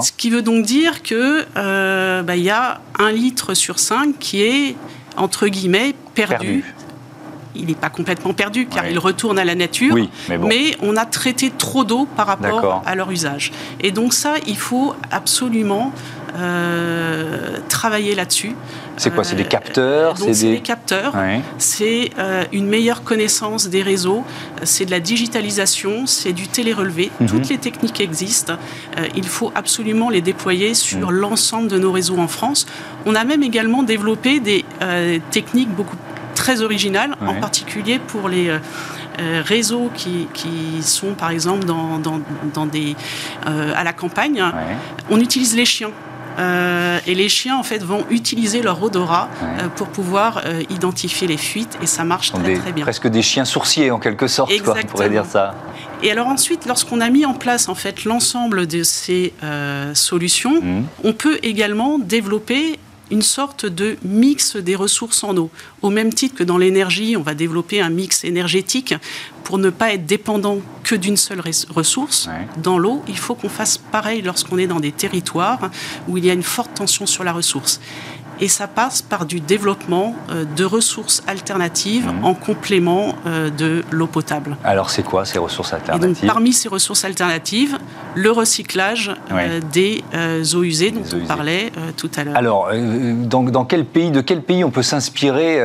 Ce 0.00 0.12
qui 0.12 0.30
veut 0.30 0.42
donc 0.42 0.64
dire 0.64 1.02
qu'il 1.02 1.46
euh, 1.56 2.22
bah, 2.22 2.36
y 2.36 2.50
a 2.50 2.80
un 2.98 3.12
litre 3.12 3.54
sur 3.54 3.78
cinq 3.78 4.18
qui 4.18 4.42
est, 4.42 4.76
entre 5.16 5.48
guillemets, 5.48 5.94
perdu. 6.14 6.64
Il 7.58 7.66
n'est 7.66 7.74
pas 7.74 7.90
complètement 7.90 8.34
perdu 8.34 8.66
car 8.66 8.86
il 8.86 8.98
retourne 8.98 9.38
à 9.38 9.44
la 9.44 9.54
nature, 9.54 9.96
mais, 10.28 10.76
on 10.80 10.96
a 10.96 11.04
traité 11.04 11.50
trop 11.50 11.84
d'eau 11.84 12.06
par 12.16 12.26
rapport 12.26 12.82
à 12.86 12.94
leur 12.94 13.10
usage. 13.10 13.52
Et 13.80 13.90
donc 13.90 14.14
ça, 14.14 14.34
il 14.46 14.56
faut 14.56 14.94
absolument 15.10 15.92
euh, 16.36 17.56
travailler 17.68 18.14
là-dessus. 18.14 18.54
C'est 18.96 19.14
quoi 19.14 19.24
C'est 19.24 19.36
des 19.36 19.44
capteurs 19.44 20.16
C'est 20.18 20.50
des... 20.50 20.60
capteurs. 20.60 21.14
C'est 21.56 22.10
euh, 22.18 22.44
une 22.52 22.66
meilleure 22.66 23.02
connaissance 23.02 23.68
des 23.68 23.82
réseaux. 23.82 24.24
C'est 24.62 24.84
de 24.84 24.90
la 24.90 25.00
digitalisation. 25.00 26.06
C'est 26.06 26.32
du 26.32 26.48
télé-relevé. 26.48 27.10
Mhm. 27.20 27.28
Toutes 27.28 27.48
les 27.48 27.58
techniques 27.58 28.00
existent. 28.00 28.54
Euh, 28.98 29.06
il 29.16 29.26
faut 29.26 29.52
absolument 29.54 30.10
les 30.10 30.20
déployer 30.20 30.74
sur 30.74 31.10
mhm. 31.10 31.16
l'ensemble 31.16 31.68
de 31.68 31.78
nos 31.78 31.92
réseaux 31.92 32.18
en 32.18 32.28
France. 32.28 32.66
On 33.06 33.14
a 33.14 33.24
même 33.24 33.42
également 33.42 33.82
développé 33.82 34.40
des 34.40 34.64
techniques 35.30 35.70
beaucoup 35.70 35.96
très 36.38 36.62
originales, 36.62 37.16
en 37.20 37.34
particulier 37.34 37.98
pour 37.98 38.28
les 38.28 38.56
réseaux 39.18 39.90
qui, 39.94 40.28
sont 40.82 41.14
par 41.14 41.30
exemple 41.30 41.64
dans, 41.64 41.98
dans, 41.98 42.66
des, 42.66 42.94
à 43.44 43.84
la 43.84 43.92
campagne. 43.92 44.42
On 45.10 45.20
utilise 45.20 45.56
les 45.56 45.66
chiens. 45.66 45.90
Euh, 46.38 47.00
et 47.06 47.14
les 47.14 47.28
chiens, 47.28 47.56
en 47.56 47.62
fait, 47.62 47.82
vont 47.82 48.04
utiliser 48.10 48.62
leur 48.62 48.82
odorat 48.82 49.28
euh, 49.42 49.68
pour 49.74 49.88
pouvoir 49.88 50.42
euh, 50.44 50.62
identifier 50.70 51.26
les 51.26 51.36
fuites 51.36 51.76
et 51.82 51.86
ça 51.86 52.04
marche 52.04 52.32
très, 52.32 52.54
très 52.54 52.72
bien. 52.72 52.84
Presque 52.84 53.08
des 53.08 53.22
chiens 53.22 53.44
sourciers, 53.44 53.90
en 53.90 53.98
quelque 53.98 54.28
sorte, 54.28 54.56
quoi, 54.62 54.76
on 54.80 54.86
pourrait 54.86 55.10
dire 55.10 55.26
ça. 55.26 55.54
Et 56.02 56.12
alors 56.12 56.28
ensuite, 56.28 56.66
lorsqu'on 56.66 57.00
a 57.00 57.10
mis 57.10 57.26
en 57.26 57.34
place 57.34 57.68
en 57.68 57.74
fait 57.74 58.04
l'ensemble 58.04 58.68
de 58.68 58.84
ces 58.84 59.34
solutions, 59.94 60.62
mmh. 60.62 60.84
on 61.02 61.12
peut 61.12 61.38
également 61.42 61.98
développer 61.98 62.78
une 63.10 63.22
sorte 63.22 63.66
de 63.66 63.96
mix 64.02 64.56
des 64.56 64.76
ressources 64.76 65.24
en 65.24 65.36
eau. 65.36 65.50
Au 65.82 65.90
même 65.90 66.12
titre 66.12 66.36
que 66.36 66.44
dans 66.44 66.58
l'énergie, 66.58 67.16
on 67.16 67.22
va 67.22 67.34
développer 67.34 67.80
un 67.80 67.90
mix 67.90 68.24
énergétique 68.24 68.94
pour 69.44 69.58
ne 69.58 69.70
pas 69.70 69.94
être 69.94 70.04
dépendant 70.04 70.58
que 70.84 70.94
d'une 70.94 71.16
seule 71.16 71.40
ressource. 71.70 72.28
Dans 72.62 72.78
l'eau, 72.78 73.02
il 73.08 73.16
faut 73.16 73.34
qu'on 73.34 73.48
fasse 73.48 73.78
pareil 73.78 74.20
lorsqu'on 74.22 74.58
est 74.58 74.66
dans 74.66 74.80
des 74.80 74.92
territoires 74.92 75.70
où 76.06 76.18
il 76.18 76.24
y 76.26 76.30
a 76.30 76.34
une 76.34 76.42
forte 76.42 76.74
tension 76.74 77.06
sur 77.06 77.24
la 77.24 77.32
ressource 77.32 77.80
et 78.40 78.48
ça 78.48 78.66
passe 78.66 79.02
par 79.02 79.26
du 79.26 79.40
développement 79.40 80.14
euh, 80.30 80.44
de 80.44 80.64
ressources 80.64 81.22
alternatives 81.26 82.06
mhm. 82.06 82.24
en 82.24 82.34
complément 82.34 83.14
euh, 83.26 83.50
de 83.50 83.84
l'eau 83.90 84.06
potable. 84.06 84.56
Alors 84.64 84.90
c'est 84.90 85.02
quoi 85.02 85.24
ces 85.24 85.38
ressources 85.38 85.72
alternatives 85.72 86.22
donc, 86.22 86.26
Parmi 86.26 86.52
ces 86.52 86.68
ressources 86.68 87.04
alternatives, 87.04 87.78
le 88.14 88.30
recyclage 88.30 89.14
euh, 89.32 89.60
des 89.72 90.02
eaux 90.54 90.62
usées 90.62 90.90
dont 90.90 91.02
on 91.14 91.26
parlait 91.26 91.72
tout 91.96 92.10
à 92.16 92.24
l'heure. 92.24 92.36
Alors 92.36 92.70
dans, 92.72 93.42
dans, 93.42 93.64
quel 93.64 93.84
pays, 93.84 94.10
de 94.10 94.20
quel 94.20 94.42
pays 94.42 94.64
on 94.64 94.70
peut 94.70 94.82
s'inspirer 94.82 95.60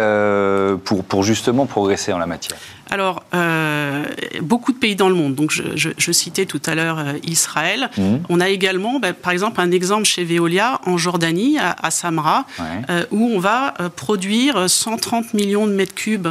pour, 0.83 1.03
pour 1.03 1.23
justement 1.23 1.65
progresser 1.65 2.13
en 2.13 2.17
la 2.17 2.27
matière? 2.27 2.57
Alors, 2.93 3.23
euh, 3.33 4.05
beaucoup 4.43 4.71
de 4.71 4.77
pays 4.77 4.95
dans 4.95 5.09
le 5.09 5.15
monde. 5.15 5.33
Donc, 5.33 5.49
je, 5.51 6.11
citais 6.11 6.45
tout 6.45 6.61
à 6.63 6.75
l'heure 6.75 6.99
euh, 6.99 7.13
Israël. 7.23 7.89
Mhm. 7.97 8.21
On 8.29 8.39
a 8.39 8.49
également, 8.49 8.99
ben, 8.99 9.13
par 9.13 9.31
exemple, 9.31 9.59
un 9.59 9.71
exemple 9.71 10.05
chez 10.05 10.23
Veolia 10.23 10.79
en 10.85 10.95
Jordanie, 10.95 11.57
à, 11.57 11.89
Samra, 11.89 12.45
euh, 12.61 13.03
où 13.09 13.31
on 13.33 13.39
va 13.39 13.73
produire 13.95 14.69
130 14.69 15.33
millions 15.33 15.65
de 15.65 15.71
mètres 15.71 15.95
cubes 15.95 16.27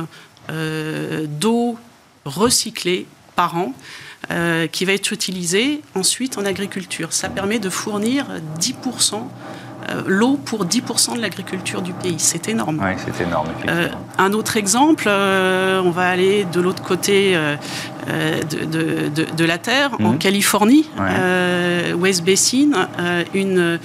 d'eau 0.48 1.77
recyclée 2.25 3.07
par 3.35 3.57
an. 3.57 3.75
qui 4.70 4.85
va 4.85 4.92
être 4.92 5.12
utilisée 5.12 5.81
ensuite 5.96 6.38
en 6.38 6.44
agriculture. 6.44 7.12
Ça 7.12 7.29
permet 7.29 7.59
de 7.59 7.70
fournir 7.70 8.27
10% 8.61 9.25
l'eau 10.07 10.38
pour 10.45 10.64
10% 10.64 11.16
de 11.16 11.21
l'agriculture 11.21 11.83
du 11.83 11.92
pays. 11.92 12.18
C'est 12.18 12.49
énorme. 12.49 12.81
Oui, 12.83 12.95
c'est 13.05 13.25
énorme. 13.25 13.49
un 14.18 14.33
autre 14.33 14.57
exemple, 14.57 15.09
on 15.09 15.90
va 15.90 16.09
aller 16.09 16.47
de 16.53 16.61
l'autre 16.61 16.83
côté 16.83 17.37
de, 18.07 19.09
de, 19.09 19.45
la 19.45 19.59
Terre, 19.59 19.90
en 20.01 20.12
mhm. 20.12 20.18
Californie, 20.18 20.88
West 21.99 22.25
Basin, 22.25 22.88
une, 23.35 23.79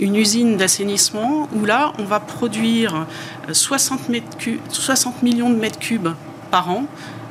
une 0.00 0.16
usine 0.16 0.56
d'assainissement 0.56 1.48
où 1.54 1.64
là, 1.64 1.92
on 1.98 2.04
va 2.04 2.20
produire 2.20 3.06
60, 3.50 4.08
mètres 4.08 4.26
60 4.70 5.22
millions 5.22 5.50
de 5.50 5.56
mètres 5.56 5.78
cubes 5.78 6.10
par 6.50 6.70
an 6.70 6.84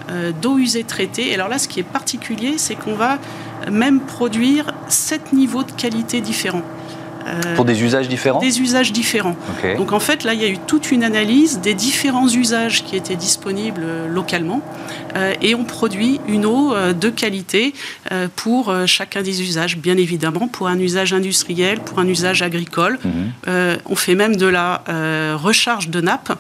euh, 0.10 0.34
d'eau 0.42 0.58
usée 0.58 0.84
traitée. 0.84 1.34
alors 1.34 1.48
là, 1.48 1.58
ce 1.58 1.70
qui 1.70 1.80
est 1.80 1.84
particulier, 1.84 2.56
c'est 2.58 2.76
qu'on 2.76 2.96
va 2.96 3.20
même 3.72 4.02
produire 4.02 4.74
sept 4.90 5.32
niveaux 5.32 5.64
de 5.64 5.72
qualité 5.72 6.20
différents. 6.20 6.64
Euh, 7.28 7.56
Pour 7.56 7.66
des 7.66 7.84
usages 7.84 8.08
différents 8.08 8.40
Des 8.40 8.62
usages 8.62 8.92
différents. 8.92 9.36
Donc 9.78 9.92
en 9.92 10.00
fait, 10.00 10.24
là, 10.24 10.34
il 10.34 10.42
y 10.42 10.46
a 10.46 10.50
eu 10.50 10.58
toute 10.58 10.92
une 10.92 11.04
analyse 11.04 11.60
des 11.60 11.74
différents 11.74 12.28
usages 12.28 12.84
qui 12.84 12.96
étaient 12.96 13.16
disponibles 13.16 13.84
euh, 13.84 14.08
localement 14.08 14.62
et 15.42 15.54
on 15.54 15.64
produit 15.64 16.20
une 16.28 16.44
eau 16.44 16.74
de 16.76 17.10
qualité 17.10 17.76
pour 18.36 18.74
chacun 18.88 19.22
des 19.22 19.44
usages, 19.44 19.78
bien 19.78 19.96
évidemment, 19.96 20.48
pour 20.48 20.68
un 20.68 20.80
usage 20.80 21.14
industriel, 21.14 21.82
pour 21.82 22.00
un 22.00 22.08
usage 22.08 22.42
agricole. 22.42 22.98
Mhm. 23.06 23.78
on 23.86 23.96
fait 23.96 24.16
même 24.16 24.36
de 24.36 24.48
la 24.48 24.82
recharge 25.36 25.90
de 25.90 26.02
nappes 26.02 26.34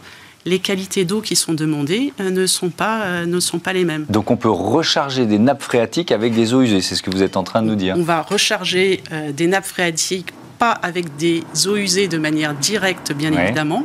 les 0.45 0.59
qualités 0.59 1.05
d'eau 1.05 1.21
qui 1.21 1.35
sont 1.35 1.53
demandées 1.53 2.13
euh, 2.19 2.29
ne, 2.29 2.45
sont 2.45 2.69
pas, 2.69 3.03
euh, 3.03 3.25
ne 3.25 3.39
sont 3.39 3.59
pas 3.59 3.73
les 3.73 3.85
mêmes. 3.85 4.05
Donc 4.09 4.31
on 4.31 4.37
peut 4.37 4.49
recharger 4.49 5.25
des 5.25 5.39
nappes 5.39 5.61
phréatiques 5.61 6.11
avec 6.11 6.33
des 6.33 6.53
eaux 6.53 6.61
usées, 6.61 6.81
c'est 6.81 6.95
ce 6.95 7.03
que 7.03 7.11
vous 7.11 7.23
êtes 7.23 7.37
en 7.37 7.43
train 7.43 7.61
de 7.61 7.67
nous 7.67 7.75
dire. 7.75 7.95
On 7.97 8.03
va 8.03 8.21
recharger 8.21 9.01
euh, 9.11 9.31
des 9.31 9.47
nappes 9.47 9.65
phréatiques 9.65 10.33
pas 10.63 10.71
avec 10.71 11.15
des 11.15 11.43
eaux 11.67 11.75
usées 11.75 12.07
de 12.07 12.17
manière 12.17 12.53
directe, 12.53 13.13
bien 13.13 13.31
évidemment. 13.33 13.83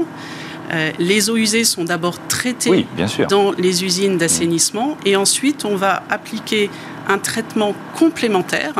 les 0.98 1.30
eaux 1.30 1.36
usées 1.36 1.64
sont 1.64 1.84
d'abord 1.84 2.18
traitées 2.28 2.86
dans 3.28 3.52
les 3.52 3.84
usines 3.84 4.18
d'assainissement 4.18 4.96
et 5.06 5.16
ensuite 5.16 5.64
on 5.64 5.76
va 5.76 6.02
appliquer 6.10 6.70
un 7.08 7.18
traitement 7.18 7.74
complémentaire 7.98 8.74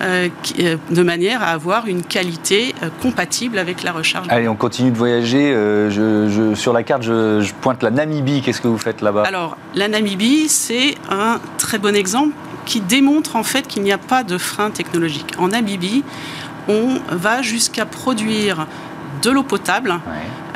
euh, 0.00 0.28
euh, 0.58 0.76
de 0.90 1.02
manière 1.02 1.42
à 1.42 1.46
avoir 1.46 1.86
une 1.86 2.02
qualité 2.02 2.74
euh, 2.82 2.90
compatible 3.00 3.58
avec 3.58 3.82
la 3.82 3.92
recharge. 3.92 4.26
Allez, 4.28 4.48
on 4.48 4.54
continue 4.54 4.90
de 4.90 4.96
voyager. 4.96 5.52
Je, 5.52 6.52
sur 6.54 6.72
la 6.72 6.82
carte, 6.82 7.02
je, 7.02 7.52
pointe 7.60 7.82
la 7.82 7.90
Namibie. 7.90 8.42
Qu'est-ce 8.42 8.60
que 8.60 8.68
vous 8.68 8.78
faites 8.78 9.00
là-bas? 9.00 9.22
Alors, 9.26 9.56
la 9.74 9.88
Namibie, 9.88 10.48
c'est 10.48 10.94
un 11.10 11.40
très 11.56 11.78
bon 11.78 11.96
exemple 11.96 12.34
qui 12.66 12.80
démontre 12.80 13.36
en 13.36 13.42
fait 13.42 13.66
qu'il 13.66 13.82
n'y 13.82 13.92
a 13.92 13.98
pas 13.98 14.22
de 14.22 14.36
frein 14.36 14.70
technologique. 14.70 15.34
En 15.38 15.48
Namibie, 15.48 16.04
on 16.70 17.00
va 17.16 17.42
jusqu'à 17.42 17.86
produire 17.86 18.66
de 19.22 19.30
l'eau 19.30 19.42
potable 19.42 20.00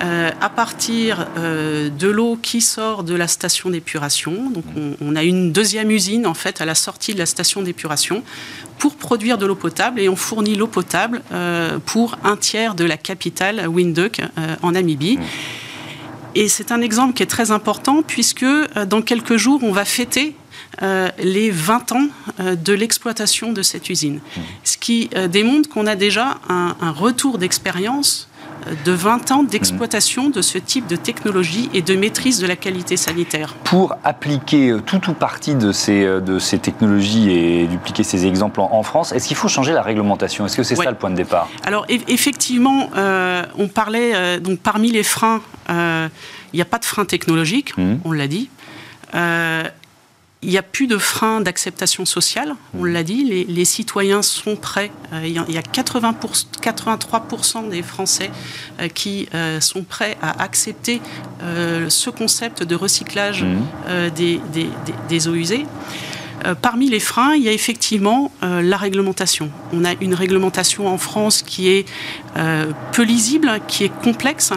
euh, 0.03 0.31
à 0.41 0.49
partir 0.49 1.27
euh, 1.37 1.91
de 1.91 2.09
l'eau 2.09 2.39
qui 2.41 2.61
sort 2.61 3.03
de 3.05 3.15
la 3.15 3.29
station 3.29 3.71
d'épuration. 3.71 4.51
Donc 4.51 4.65
on, 5.01 5.17
a 5.17 5.23
une 5.23 5.53
deuxième 5.53 5.91
usine 5.91 6.27
en 6.27 6.35
fait 6.35 6.61
à 6.61 6.65
la 6.65 6.75
sortie 6.75 7.15
de 7.15 7.19
la 7.19 7.27
station 7.27 7.63
d'épuration 7.63 8.23
pour 8.79 8.95
produire 8.95 9.39
de 9.39 9.47
l'eau 9.47 9.55
potable 9.55 10.01
et 10.01 10.09
on 10.09 10.17
fournit 10.17 10.55
l'eau 10.55 10.67
potable 10.67 11.23
euh, 11.33 11.79
pour 11.85 12.17
un 12.25 12.37
tiers 12.37 12.75
de 12.75 12.85
la 12.85 12.97
capitale 12.97 13.67
Windhoek 13.69 14.21
en 14.63 14.73
Namibie. 14.73 15.19
Et 16.35 16.49
c'est 16.49 16.73
un 16.73 16.81
exemple 16.81 17.15
qui 17.15 17.23
est 17.23 17.27
très 17.27 17.51
important 17.51 18.03
puisque 18.03 18.47
dans 18.87 19.03
quelques 19.03 19.37
jours 19.37 19.61
on 19.63 19.73
va 19.73 19.85
fêter 19.85 20.35
les 20.81 21.51
20 21.51 21.93
ans 21.93 22.09
de 22.41 22.73
l'exploitation 22.73 23.53
de 23.53 23.63
cette 23.63 23.89
usine. 23.89 24.21
Ce 24.65 24.77
qui 24.77 25.11
démontre 25.31 25.69
qu'on 25.69 25.87
a 25.87 25.97
déjà 25.97 26.39
un, 26.49 26.77
un 26.81 26.91
retour 26.91 27.39
d'expérience 27.39 28.29
de 28.85 28.93
20 28.93 29.31
ans 29.33 29.43
d'exploitation 29.43 30.31
de 30.31 30.43
ce 30.43 30.59
type 30.59 30.87
de 30.87 30.97
technologie 30.97 31.69
et 31.75 31.83
de 31.83 31.95
maîtrise 31.95 32.39
de 32.39 32.47
la 32.47 32.57
qualité 32.57 32.97
sanitaire. 32.97 33.55
Pour 33.65 33.97
appliquer 34.05 34.71
euh, 34.71 34.81
tout 34.81 35.11
ou 35.11 35.15
partie 35.15 35.55
de 35.55 35.73
ces, 35.73 36.05
euh, 36.05 36.21
de 36.21 36.39
ces 36.39 36.59
technologies 36.59 37.31
et 37.31 37.67
dupliquer 37.67 38.03
ces 38.03 38.27
exemples 38.27 38.61
en, 38.61 38.83
France, 38.83 39.13
est-ce 39.13 39.29
qu'il 39.29 39.37
faut 39.37 39.49
changer 39.49 39.73
la 39.73 39.83
réglementation? 39.83 40.47
Est-ce 40.47 40.57
que 40.57 40.63
c'est 40.63 40.77
ça 40.77 40.91
le 40.91 40.97
point 40.97 41.11
de 41.11 41.17
départ? 41.17 41.49
Alors 41.65 41.87
effectivement, 41.89 42.91
euh, 42.97 43.45
on 43.57 43.69
parlait, 43.69 44.41
donc 44.41 44.59
parmi 44.61 44.91
les 44.91 45.03
freins, 45.03 45.41
il 45.69 46.11
n'y 46.53 46.61
a 46.61 46.67
pas 46.67 46.79
de 46.79 46.85
frein 46.85 47.05
technologique, 47.05 47.77
mmh. 47.77 47.95
on 48.05 48.13
l'a 48.13 48.29
dit. 48.29 48.51
Il 50.45 50.51
n'y 50.51 50.59
a 50.59 50.63
plus 50.63 50.87
de 50.87 50.99
frein 50.99 51.41
d'acceptation 51.41 52.05
sociale, 52.05 52.55
on 52.79 52.85
l'a 52.85 53.03
dit, 53.03 53.47
les, 53.49 53.65
citoyens 53.65 54.21
sont 54.21 54.57
prêts. 54.57 54.91
Euh, 55.15 55.23
il 55.27 55.33
y 55.33 55.59
a 55.59 55.63
80 55.63 56.17
83% 56.61 57.71
des 57.71 57.83
Français 57.83 58.31
euh, 58.79 58.89
qui 58.89 59.27
euh, 59.35 59.59
sont 59.61 59.85
prêts 59.85 60.19
à 60.21 60.43
accepter 60.43 61.01
ce 61.89 62.11
concept 62.11 62.63
de 62.63 62.75
recyclage 62.75 63.45
mmh. 63.45 64.11
des, 64.15 64.41
des, 65.09 65.29
eaux 65.29 65.35
usées. 65.35 65.67
Parmi 66.63 66.89
les 66.89 67.01
freins, 67.01 67.35
il 67.35 67.43
y 67.43 67.49
a 67.49 67.53
effectivement 67.53 68.33
la 68.41 68.77
réglementation. 68.79 69.51
On 69.75 69.85
a 69.85 69.93
une 70.01 70.15
réglementation 70.15 70.89
en 70.89 70.97
France 70.97 71.43
qui 71.43 71.69
est 71.69 71.85
peu 72.93 73.03
lisible, 73.03 73.61
qui 73.69 73.85
est 73.85 73.93
complexe. 74.03 74.53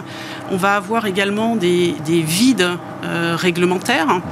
On 0.50 0.56
va 0.56 0.76
avoir 0.76 1.04
également 1.04 1.56
des, 1.56 1.94
vides 2.06 2.70
réglementaires. 3.02 4.22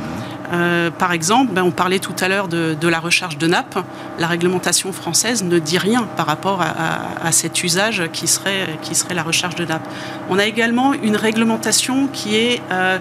Euh, 0.53 0.91
par 0.91 1.13
exemple, 1.13 1.53
ben, 1.53 1.63
on 1.63 1.71
parlait 1.71 1.99
tout 1.99 2.15
à 2.21 2.29
l'heure 2.29 2.49
de, 2.49 2.77
la 2.89 3.01
recharge 3.01 3.39
de 3.39 3.47
nappes. 3.47 3.79
La 4.19 4.27
réglementation 4.27 4.93
française 4.93 5.43
ne 5.43 5.59
dit 5.59 5.79
rien 5.79 6.07
par 6.17 6.27
rapport 6.27 6.63
à, 6.63 7.33
cet 7.33 7.63
usage 7.65 8.05
qui 8.13 8.29
serait, 8.29 8.79
qui 8.83 8.95
serait 8.95 9.15
la 9.15 9.23
recharge 9.23 9.57
de 9.57 9.65
nappes. 9.65 9.87
On 10.31 10.39
a 10.39 10.47
également 10.47 10.93
une 10.95 11.17
réglementation 11.17 12.09
qui 12.13 12.37
est 12.37 12.63
euh, 12.71 12.99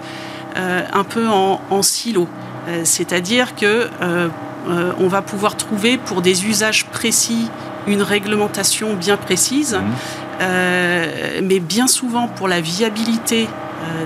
euh, 0.58 0.82
un 0.92 1.04
peu 1.04 1.28
en, 1.28 1.82
silo. 1.82 2.28
C'est-à-dire 2.84 3.56
que 3.56 3.90
on 4.68 5.08
va 5.08 5.22
pouvoir 5.22 5.56
trouver 5.56 5.98
pour 5.98 6.22
des 6.22 6.48
usages 6.48 6.86
précis 6.86 7.52
une 7.86 8.02
réglementation 8.02 8.96
bien 8.96 9.18
précise, 9.18 9.76
mmh. 9.76 10.42
mais 11.44 11.60
bien 11.60 11.86
souvent 11.86 12.28
pour 12.28 12.48
la 12.48 12.62
viabilité 12.62 13.48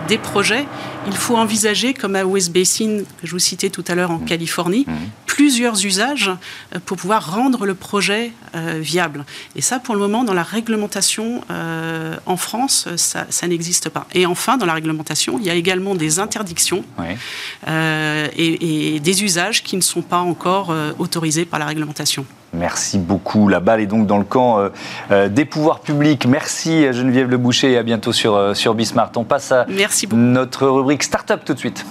des 0.10 0.18
projets, 0.18 0.66
il 1.10 1.18
faut 1.18 1.36
envisager, 1.36 1.94
comme 1.94 2.16
à 2.16 2.26
West 2.26 2.52
Basin, 2.52 3.04
que 3.22 3.28
je 3.28 3.32
vous 3.32 3.40
citais 3.40 3.70
tout 3.70 3.84
à 3.88 3.96
l'heure 3.96 4.12
en 4.12 4.20
mmh. 4.20 4.26
Californie, 4.26 4.86
mmh. 4.88 4.94
plusieurs 5.26 5.86
usages 5.86 6.32
euh, 6.76 6.80
pour 6.86 6.98
pouvoir 6.98 7.34
rendre 7.34 7.66
le 7.66 7.76
projet 7.76 8.32
euh, 8.56 8.80
viable. 8.82 9.26
Et 9.56 9.62
ça, 9.62 9.80
pour 9.80 9.96
le 9.96 10.02
moment, 10.02 10.24
dans 10.24 10.34
la 10.34 10.44
réglementation 10.44 11.42
en 12.26 12.38
France, 12.38 12.88
ça, 12.96 13.48
n'existe 13.48 13.90
pas. 13.90 14.08
Et 14.14 14.26
enfin, 14.26 14.58
dans 14.58 14.66
la 14.66 14.74
réglementation, 14.74 15.38
il 15.40 15.46
y 15.46 15.50
a 15.50 15.56
également 15.56 15.96
des 15.96 16.20
interdictions 16.20 16.84
et, 17.68 18.96
et, 18.96 19.00
des 19.00 19.24
usages 19.24 19.64
qui 19.64 19.76
ne 19.76 19.82
sont 19.82 20.02
pas 20.02 20.20
encore 20.20 20.74
autorisés 20.98 21.46
par 21.46 21.60
la 21.60 21.66
réglementation. 21.66 22.26
Merci 22.54 22.98
beaucoup. 22.98 23.48
La 23.48 23.60
balle 23.60 23.82
est 23.82 23.86
donc 23.86 24.08
dans 24.08 24.18
le 24.18 24.24
camp 24.24 24.60
euh, 24.60 24.70
euh, 25.12 25.30
des 25.30 25.46
pouvoirs 25.46 25.82
publics. 25.82 26.26
Merci 26.26 26.92
Geneviève 26.92 27.30
Le 27.30 27.38
Boucher 27.38 27.72
et 27.72 27.78
à 27.78 27.84
bientôt 27.84 28.12
sur, 28.12 28.36
euh, 28.36 28.54
sur 28.54 28.74
Bismart. 28.74 29.12
On 29.18 29.24
passe 29.24 29.52
à 29.52 29.68
notre 30.12 30.68
rubrique 30.68 30.99
Startup 31.02 31.44
tout 31.44 31.54
de 31.54 31.60
suite. 31.60 31.86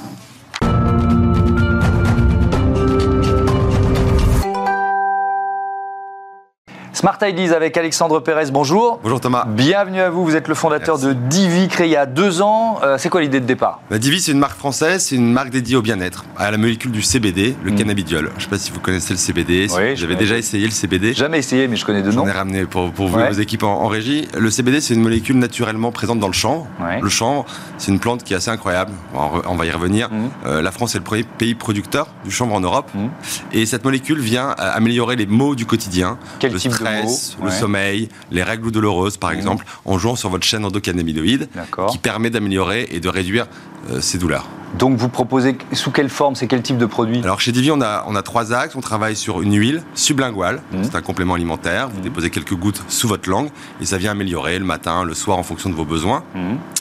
Smart 6.98 7.16
Ideas 7.22 7.54
avec 7.54 7.76
Alexandre 7.76 8.18
Pérez, 8.18 8.50
bonjour. 8.50 8.98
Bonjour 9.04 9.20
Thomas. 9.20 9.44
Bienvenue 9.46 10.00
à 10.00 10.10
vous, 10.10 10.24
vous 10.24 10.34
êtes 10.34 10.48
le 10.48 10.56
fondateur 10.56 10.98
de 10.98 11.12
Divi, 11.12 11.68
créé 11.68 11.86
il 11.86 11.92
y 11.92 11.96
a 11.96 12.06
deux 12.06 12.42
ans. 12.42 12.80
Euh, 12.82 12.98
c'est 12.98 13.08
quoi 13.08 13.20
l'idée 13.20 13.38
de 13.38 13.46
départ? 13.46 13.78
Bah, 13.88 13.98
Divi, 13.98 14.20
c'est 14.20 14.32
une 14.32 14.40
marque 14.40 14.58
française, 14.58 15.04
c'est 15.04 15.14
une 15.14 15.32
marque 15.32 15.50
dédiée 15.50 15.76
au 15.76 15.80
bien-être, 15.80 16.24
à 16.36 16.50
la 16.50 16.58
molécule 16.58 16.90
du 16.90 17.00
CBD, 17.00 17.54
le 17.62 17.70
mm. 17.70 17.76
cannabidiol. 17.76 18.30
Je 18.30 18.34
ne 18.34 18.40
sais 18.40 18.48
pas 18.48 18.58
si 18.58 18.72
vous 18.72 18.80
connaissez 18.80 19.12
le 19.12 19.18
CBD, 19.20 19.68
oui, 19.70 19.94
j'avais 19.94 20.16
déjà 20.16 20.36
essayé 20.36 20.64
le 20.64 20.72
CBD. 20.72 21.12
Jamais 21.12 21.38
essayé, 21.38 21.68
mais 21.68 21.76
je 21.76 21.84
connais 21.84 22.02
de 22.02 22.10
nom. 22.10 22.24
J'en 22.24 22.26
ai 22.26 22.32
ramené 22.32 22.64
pour, 22.64 22.90
pour 22.90 23.06
vous 23.06 23.20
et 23.20 23.28
vos 23.28 23.40
équipes 23.40 23.62
en, 23.62 23.86
régie. 23.86 24.26
Le 24.36 24.50
CBD, 24.50 24.80
c'est 24.80 24.94
une 24.94 25.02
molécule 25.02 25.38
naturellement 25.38 25.92
présente 25.92 26.18
dans 26.18 26.26
le 26.26 26.32
champ. 26.32 26.66
Le 27.00 27.08
champ, 27.08 27.46
c'est 27.76 27.92
une 27.92 28.00
plante 28.00 28.24
qui 28.24 28.32
est 28.32 28.36
assez 28.36 28.50
incroyable, 28.50 28.90
on 29.14 29.54
va 29.54 29.66
y 29.66 29.70
revenir. 29.70 30.10
Mm. 30.10 30.30
Euh, 30.46 30.62
la 30.62 30.72
France 30.72 30.96
est 30.96 30.98
le 30.98 31.04
premier 31.04 31.22
pays 31.22 31.54
producteur 31.54 32.08
du 32.24 32.32
chanvre 32.32 32.56
en 32.56 32.60
Europe. 32.60 32.90
Mm. 32.92 33.06
Et 33.52 33.66
cette 33.66 33.84
molécule 33.84 34.18
vient 34.18 34.48
améliorer 34.58 35.14
les 35.14 35.26
maux 35.26 35.54
du 35.54 35.64
quotidien. 35.64 36.18
Quel 36.40 36.52
le 36.52 36.58
type 36.58 36.72
stress, 36.72 36.88
de 36.88 36.97
le 37.04 38.08
les 38.30 38.42
règles 38.42 38.70
douloureuses 38.70 39.16
par 39.16 39.30
mmh. 39.30 39.34
exemple, 39.34 39.64
en 39.84 39.98
jouant 39.98 40.16
sur 40.16 40.30
votre 40.30 40.44
chaîne 40.44 40.64
endocannabinoïde 40.64 41.48
qui 41.90 41.98
permet 41.98 42.30
d'améliorer 42.30 42.88
et 42.90 43.00
de 43.00 43.08
réduire 43.08 43.46
euh, 43.90 44.00
ces 44.00 44.18
douleurs. 44.18 44.46
Donc 44.78 44.98
vous 44.98 45.08
proposez 45.08 45.56
sous 45.72 45.90
quelle 45.90 46.10
forme, 46.10 46.34
c'est 46.34 46.46
quel 46.46 46.62
type 46.62 46.76
de 46.76 46.84
produit? 46.84 47.20
Alors 47.22 47.40
chez 47.40 47.52
Divi, 47.52 47.70
on 47.70 47.80
a, 47.80 48.04
on 48.06 48.14
a 48.14 48.22
trois 48.22 48.52
axes. 48.52 48.76
On 48.76 48.80
travaille 48.80 49.16
sur 49.16 49.40
une 49.40 49.54
huile 49.58 49.82
sublinguale, 49.94 50.60
mmh. 50.72 50.84
c'est 50.84 50.94
un 50.94 51.00
complément 51.00 51.34
alimentaire. 51.34 51.88
Vous 51.88 52.00
mmh. 52.00 52.02
déposez 52.02 52.30
quelques 52.30 52.54
gouttes 52.54 52.82
sous 52.88 53.08
votre 53.08 53.30
langue 53.30 53.48
et 53.80 53.86
ça 53.86 53.96
vient 53.96 54.10
améliorer 54.10 54.58
le 54.58 54.64
matin, 54.64 55.04
le 55.04 55.14
soir 55.14 55.38
en 55.38 55.42
fonction 55.42 55.70
de 55.70 55.74
vos 55.74 55.84
besoins. 55.84 56.22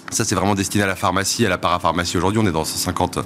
Ça, 0.09 0.23
c'est 0.23 0.35
vraiment 0.35 0.55
destiné 0.55 0.83
à 0.83 0.87
la 0.87 0.95
pharmacie, 0.95 1.45
à 1.45 1.49
la 1.49 1.57
parapharmacie 1.57 2.17
aujourd'hui. 2.17 2.41
On 2.41 2.47
est 2.47 2.51
dans 2.51 2.63
150 2.63 3.19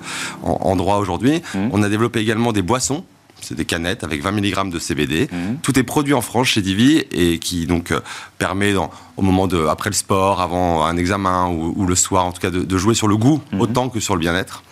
endroits 0.44 0.98
aujourd'hui. 0.98 1.42
On 1.72 1.84
a 1.84 1.90
développé 1.90 2.20
également 2.20 2.52
des 2.54 2.62
boissons 2.62 3.04
C'est 3.42 3.56
des 3.56 3.66
canettes 3.66 4.04
avec 4.04 4.22
20 4.22 4.32
mg 4.32 4.70
de 4.72 4.80
CBD. 4.80 5.30
Mmh. 5.32 5.56
Tout 5.62 5.78
est 5.78 5.84
produit 5.84 6.14
en 6.14 6.22
France 6.22 6.48
chez 6.48 6.62
Divi 6.62 7.04
et 7.12 7.40
qui 7.40 7.66
donc 7.66 7.94
permet, 8.38 8.74
au 8.76 9.22
moment 9.22 9.48
de, 9.48 9.66
après 9.66 9.90
le 9.90 9.96
sport, 9.96 10.42
avant 10.42 10.86
un 10.86 10.98
examen 10.98 11.50
ou, 11.50 11.86
le 11.86 11.96
soir, 11.96 12.26
en 12.26 12.32
tout 12.32 12.42
cas, 12.42 12.52
de, 12.52 12.78
jouer 12.78 12.94
sur 12.94 13.08
le 13.08 13.18
goût 13.18 13.42
mmh. 13.52 13.62
autant 13.62 13.90
que 13.90 14.00
sur 14.00 14.16
le 14.16 14.20
bien-être 14.20 14.64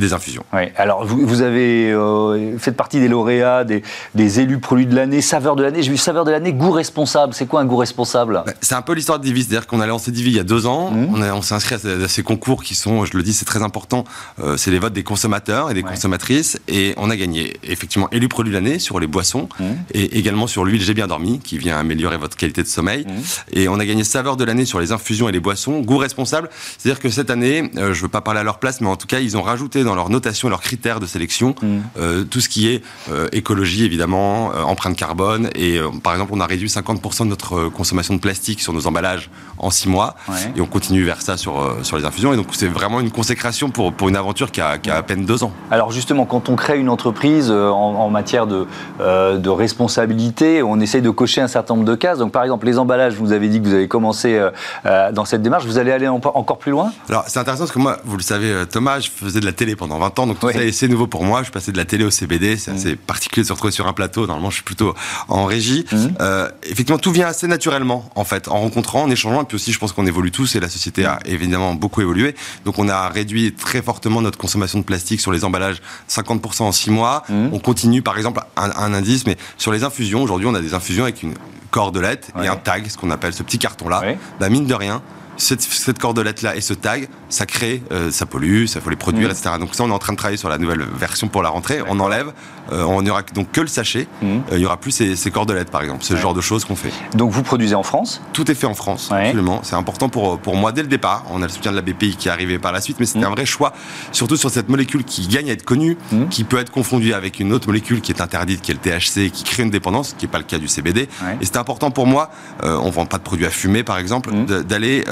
des 0.00 0.12
infusions. 0.12 0.44
Oui. 0.52 0.62
Alors, 0.76 1.04
vous, 1.04 1.26
vous 1.26 1.42
avez 1.42 1.90
euh, 1.92 2.58
fait 2.58 2.72
partie 2.72 3.00
des 3.00 3.08
lauréats, 3.08 3.64
des, 3.64 3.82
des 4.14 4.40
élus 4.40 4.58
produits 4.58 4.86
de 4.86 4.94
l'année, 4.94 5.20
saveur 5.20 5.56
de 5.56 5.62
l'année. 5.62 5.82
J'ai 5.82 5.90
vu 5.90 5.96
saveur 5.96 6.24
de 6.24 6.30
l'année, 6.30 6.52
goût 6.52 6.70
responsable. 6.70 7.34
C'est 7.34 7.46
quoi 7.46 7.60
un 7.60 7.64
goût 7.64 7.76
responsable? 7.76 8.42
Bah, 8.46 8.52
C'est 8.60 8.74
un 8.74 8.82
peu 8.82 8.92
l'histoire 8.92 9.18
de 9.18 9.24
Divi. 9.24 9.42
C'est-à-dire 9.42 9.66
qu'on 9.66 9.80
a 9.80 9.86
lancé 9.86 10.10
Divi 10.10 10.30
il 10.30 10.36
y 10.36 10.40
a 10.40 10.44
deux 10.44 10.66
ans. 10.66 10.90
Mmh. 10.90 11.14
On, 11.14 11.38
on 11.38 11.42
s'est 11.42 11.54
inscrit 11.54 11.76
à, 11.76 12.08
ces 12.08 12.22
concours 12.22 12.62
qui 12.62 12.74
sont, 12.74 13.04
je 13.04 13.16
le 13.16 13.22
dis, 13.22 13.32
c'est 13.32 13.44
très 13.44 13.62
important. 13.62 14.04
Euh, 14.42 14.56
c'est 14.56 14.70
les 14.70 14.78
votes 14.78 14.92
des 14.92 15.02
consommateurs 15.02 15.70
et 15.70 15.74
des 15.74 15.82
consommatrices. 15.82 16.58
Et 16.68 16.94
on 16.96 17.10
a 17.10 17.16
gagné, 17.16 17.56
effectivement, 17.62 18.08
élu 18.10 18.28
produit 18.28 18.52
de 18.52 18.56
l'année 18.56 18.78
sur 18.78 19.00
les 19.00 19.06
boissons 19.06 19.48
mmh. 19.58 19.64
et 19.94 20.18
également 20.18 20.46
sur 20.46 20.64
l'huile 20.64 20.82
J'ai 20.82 20.94
bien 20.94 21.06
dormi, 21.06 21.40
qui 21.40 21.58
vient 21.58 21.78
améliorer 21.78 22.16
votre 22.16 22.36
qualité 22.36 22.62
de 22.62 22.68
sommeil. 22.68 23.04
Mmh. 23.04 23.58
Et 23.58 23.68
on 23.68 23.78
a 23.78 23.84
gagné 23.84 24.04
saveur 24.04 24.36
de 24.36 24.44
l'année 24.44 24.64
sur 24.64 24.80
les 24.80 24.92
infusions 24.92 25.28
et 25.28 25.32
les 25.32 25.40
boissons. 25.40 25.80
Goût 25.80 25.98
responsable. 25.98 26.50
C'est-à-dire 26.78 27.00
que 27.00 27.10
cette 27.10 27.30
année, 27.30 27.70
euh, 27.76 27.92
je 27.92 27.98
ne 27.98 28.02
veux 28.02 28.08
pas 28.08 28.20
parler 28.20 28.40
à 28.40 28.44
leur 28.44 28.58
place, 28.58 28.80
mais 28.80 28.88
en 28.88 28.96
tout 28.96 29.06
cas, 29.06 29.20
ils 29.20 29.36
ont 29.36 29.42
rajouté 29.42 29.82
dans 29.88 29.94
leur 29.94 30.10
notation, 30.10 30.48
leurs 30.48 30.60
critères 30.60 31.00
de 31.00 31.06
sélection, 31.06 31.54
mm. 31.60 31.78
euh, 31.98 32.24
tout 32.24 32.40
ce 32.40 32.48
qui 32.48 32.68
est 32.68 32.82
euh, 33.10 33.26
écologie 33.32 33.84
évidemment, 33.84 34.52
euh, 34.52 34.62
empreinte 34.62 34.96
carbone. 34.96 35.48
Et 35.54 35.80
par 36.02 36.12
exemple, 36.12 36.32
on 36.34 36.40
a 36.40 36.46
réduit 36.46 36.68
50% 36.68 37.24
de 37.24 37.28
notre 37.28 37.68
consommation 37.68 38.14
de 38.14 38.20
plastique 38.20 38.60
sur 38.60 38.72
nos 38.72 38.86
emballages 38.86 39.30
en 39.58 39.70
6 39.70 39.88
mois. 39.88 40.14
Et 40.56 40.60
on 40.60 40.66
continue 40.66 41.04
vers 41.04 41.22
ça 41.22 41.36
sur, 41.36 41.76
sur 41.82 41.96
les 41.96 42.04
infusions. 42.04 42.32
Et 42.32 42.36
donc 42.36 42.46
c'est 42.52 42.68
vraiment 42.68 43.00
une 43.00 43.10
consécration 43.10 43.70
pour, 43.70 43.92
pour 43.92 44.08
une 44.08 44.16
aventure 44.16 44.50
qui 44.50 44.60
a, 44.60 44.78
qui 44.78 44.90
a 44.90 44.96
à 44.96 45.02
peine 45.02 45.24
2 45.24 45.44
ans. 45.44 45.52
Alors 45.70 45.90
justement, 45.90 46.26
quand 46.26 46.48
on 46.48 46.56
crée 46.56 46.78
une 46.78 46.88
entreprise 46.88 47.50
en, 47.50 48.10
matière 48.10 48.46
de, 48.46 48.66
de 49.00 49.48
responsabilité, 49.48 50.62
on 50.62 50.80
essaye 50.80 51.02
de 51.02 51.10
cocher 51.10 51.40
un 51.40 51.48
certain 51.48 51.74
nombre 51.74 51.86
de 51.86 51.94
cases. 51.94 52.18
Donc 52.18 52.32
par 52.32 52.42
exemple, 52.42 52.66
les 52.66 52.78
emballages, 52.78 53.14
vous 53.14 53.32
avez 53.32 53.48
dit 53.48 53.60
que 53.60 53.66
vous 53.66 53.74
avez 53.74 53.88
commencé 53.88 54.40
dans 54.84 55.24
cette 55.24 55.42
démarche. 55.42 55.64
Vous 55.64 55.78
allez 55.78 55.92
aller 55.92 56.08
encore 56.08 56.58
plus 56.58 56.72
loin? 56.72 56.92
Alors 57.08 57.24
c'est 57.26 57.38
intéressant 57.38 57.64
parce 57.64 57.72
que 57.72 57.78
moi, 57.78 57.96
vous 58.04 58.16
le 58.16 58.22
savez, 58.22 58.64
Thomas, 58.70 59.00
je 59.00 59.10
faisais 59.10 59.40
de 59.40 59.46
la 59.46 59.52
télé 59.52 59.76
pendant 59.78 59.98
20 59.98 60.18
ans. 60.18 60.26
Donc 60.26 60.36
c'est 60.72 60.88
nouveau 60.88 61.06
pour 61.06 61.24
moi. 61.24 61.42
Je 61.42 61.50
passais 61.50 61.72
de 61.72 61.78
la 61.78 61.86
télé 61.86 62.04
au 62.04 62.10
CBD. 62.10 62.56
C'est 62.56 62.72
assez 62.72 62.96
particulier 62.96 63.42
de 63.42 63.48
se 63.48 63.52
retrouver 63.52 63.72
sur 63.72 63.86
un 63.86 63.92
plateau. 63.94 64.26
Normalement, 64.26 64.50
je 64.50 64.56
suis 64.56 64.64
plutôt 64.64 64.94
en 65.28 65.46
régie. 65.46 65.86
Mmh. 65.90 65.96
Euh, 66.20 66.48
effectivement, 66.64 66.98
tout 66.98 67.12
vient 67.12 67.28
assez 67.28 67.46
naturellement, 67.46 68.10
en 68.14 68.24
fait, 68.24 68.48
en 68.48 68.58
rencontrant, 68.60 69.02
en 69.04 69.10
échangeant. 69.10 69.42
Et 69.42 69.44
puis 69.46 69.54
aussi, 69.54 69.72
je 69.72 69.78
pense 69.78 69.92
qu'on 69.92 70.06
évolue 70.06 70.30
tous 70.30 70.56
et 70.56 70.60
la 70.60 70.68
société 70.68 71.06
a 71.06 71.18
évidemment 71.24 71.74
beaucoup 71.74 72.02
évolué. 72.02 72.34
Donc, 72.64 72.78
on 72.78 72.88
a 72.88 73.08
réduit 73.08 73.52
très 73.52 73.80
fortement 73.80 74.20
notre 74.20 74.38
consommation 74.38 74.78
de 74.78 74.84
plastique 74.84 75.20
sur 75.20 75.32
les 75.32 75.44
emballages, 75.44 75.80
50% 76.10 76.62
en 76.62 76.72
6 76.72 76.90
mois. 76.90 77.22
Mmh. 77.28 77.48
On 77.52 77.58
continue, 77.58 78.02
par 78.02 78.18
exemple, 78.18 78.40
un, 78.56 78.92
indice, 78.92 79.26
mais 79.26 79.36
sur 79.56 79.72
les 79.72 79.84
infusions, 79.84 80.22
aujourd'hui, 80.22 80.46
on 80.46 80.54
a 80.54 80.60
des 80.60 80.74
infusions 80.74 81.04
avec 81.04 81.22
une 81.22 81.34
cordelette 81.70 82.30
et 82.42 82.48
un 82.48 82.56
tag, 82.56 82.88
ce 82.88 82.96
qu'on 82.96 83.10
appelle 83.10 83.32
ce 83.32 83.42
petit 83.42 83.58
carton-là. 83.58 84.02
Bah, 84.40 84.48
mine 84.48 84.66
de 84.66 84.74
rien, 84.74 85.02
cette, 85.38 85.62
cette 85.62 85.98
cordelette-là 85.98 86.56
et 86.56 86.60
ce 86.60 86.74
tag, 86.74 87.08
ça 87.28 87.46
crée, 87.46 87.82
euh, 87.92 88.10
ça 88.10 88.26
pollue, 88.26 88.66
ça 88.66 88.80
faut 88.80 88.90
les 88.90 88.96
produire, 88.96 89.28
mm. 89.28 89.32
etc. 89.32 89.50
Donc 89.58 89.74
ça, 89.74 89.84
on 89.84 89.88
est 89.88 89.92
en 89.92 89.98
train 89.98 90.12
de 90.12 90.18
travailler 90.18 90.36
sur 90.36 90.48
la 90.48 90.58
nouvelle 90.58 90.82
version 90.82 91.28
pour 91.28 91.42
la 91.42 91.48
rentrée. 91.48 91.80
On 91.88 91.98
enlève, 92.00 92.32
euh, 92.72 92.82
on 92.84 93.02
n'y 93.02 93.10
aura 93.10 93.22
donc 93.34 93.50
que 93.52 93.60
le 93.60 93.66
sachet. 93.66 94.06
Mm. 94.22 94.26
Euh, 94.26 94.40
il 94.52 94.58
n'y 94.58 94.66
aura 94.66 94.76
plus 94.76 94.90
ces, 94.90 95.16
ces, 95.16 95.30
cordelettes, 95.30 95.70
par 95.70 95.82
exemple. 95.82 96.04
Le 96.08 96.16
genre 96.16 96.34
de 96.34 96.40
choses 96.40 96.64
qu'on 96.64 96.76
fait. 96.76 96.92
Donc 97.14 97.30
vous 97.30 97.42
produisez 97.42 97.74
en 97.74 97.82
France 97.82 98.22
Tout 98.32 98.50
est 98.50 98.54
fait 98.54 98.66
en 98.66 98.74
France, 98.74 99.10
absolument. 99.12 99.60
C'est 99.62 99.76
important 99.76 100.08
pour, 100.08 100.38
pour 100.38 100.56
moi 100.56 100.72
dès 100.72 100.82
le 100.82 100.88
départ. 100.88 101.24
On 101.30 101.42
a 101.42 101.46
le 101.46 101.52
soutien 101.52 101.70
de 101.70 101.76
la 101.76 101.82
BPI 101.82 102.16
qui 102.16 102.28
est 102.28 102.30
arrivé 102.30 102.58
par 102.58 102.72
la 102.72 102.80
suite, 102.80 102.98
mais 103.00 103.06
c'était 103.06 103.20
mm. 103.20 103.28
un 103.28 103.34
vrai 103.34 103.46
choix, 103.46 103.72
surtout 104.12 104.36
sur 104.36 104.50
cette 104.50 104.68
molécule 104.68 105.04
qui 105.04 105.26
gagne 105.28 105.50
à 105.50 105.52
être 105.52 105.64
connue, 105.64 105.96
qui 106.30 106.44
peut 106.44 106.58
être 106.58 106.70
confondue 106.70 107.12
avec 107.14 107.40
une 107.40 107.52
autre 107.52 107.66
molécule 107.68 108.00
qui 108.00 108.12
est 108.12 108.20
interdite, 108.20 108.62
qui 108.62 108.70
est 108.70 108.74
le 108.74 108.80
THC, 108.80 109.30
qui 109.30 109.44
crée 109.44 109.62
une 109.62 109.70
dépendance, 109.70 110.14
qui 110.16 110.26
n'est 110.26 110.30
pas 110.30 110.38
le 110.38 110.44
cas 110.44 110.58
du 110.58 110.68
CBD. 110.68 111.08
Et 111.40 111.44
c'était 111.44 111.58
important 111.58 111.90
pour 111.90 112.06
moi, 112.06 112.30
on 112.62 112.90
vend 112.90 113.06
pas 113.06 113.18
de 113.18 113.22
produits 113.22 113.46
à 113.46 113.50
fumer, 113.50 113.82
par 113.82 113.98
exemple, 113.98 114.30
d'aller 114.64 115.04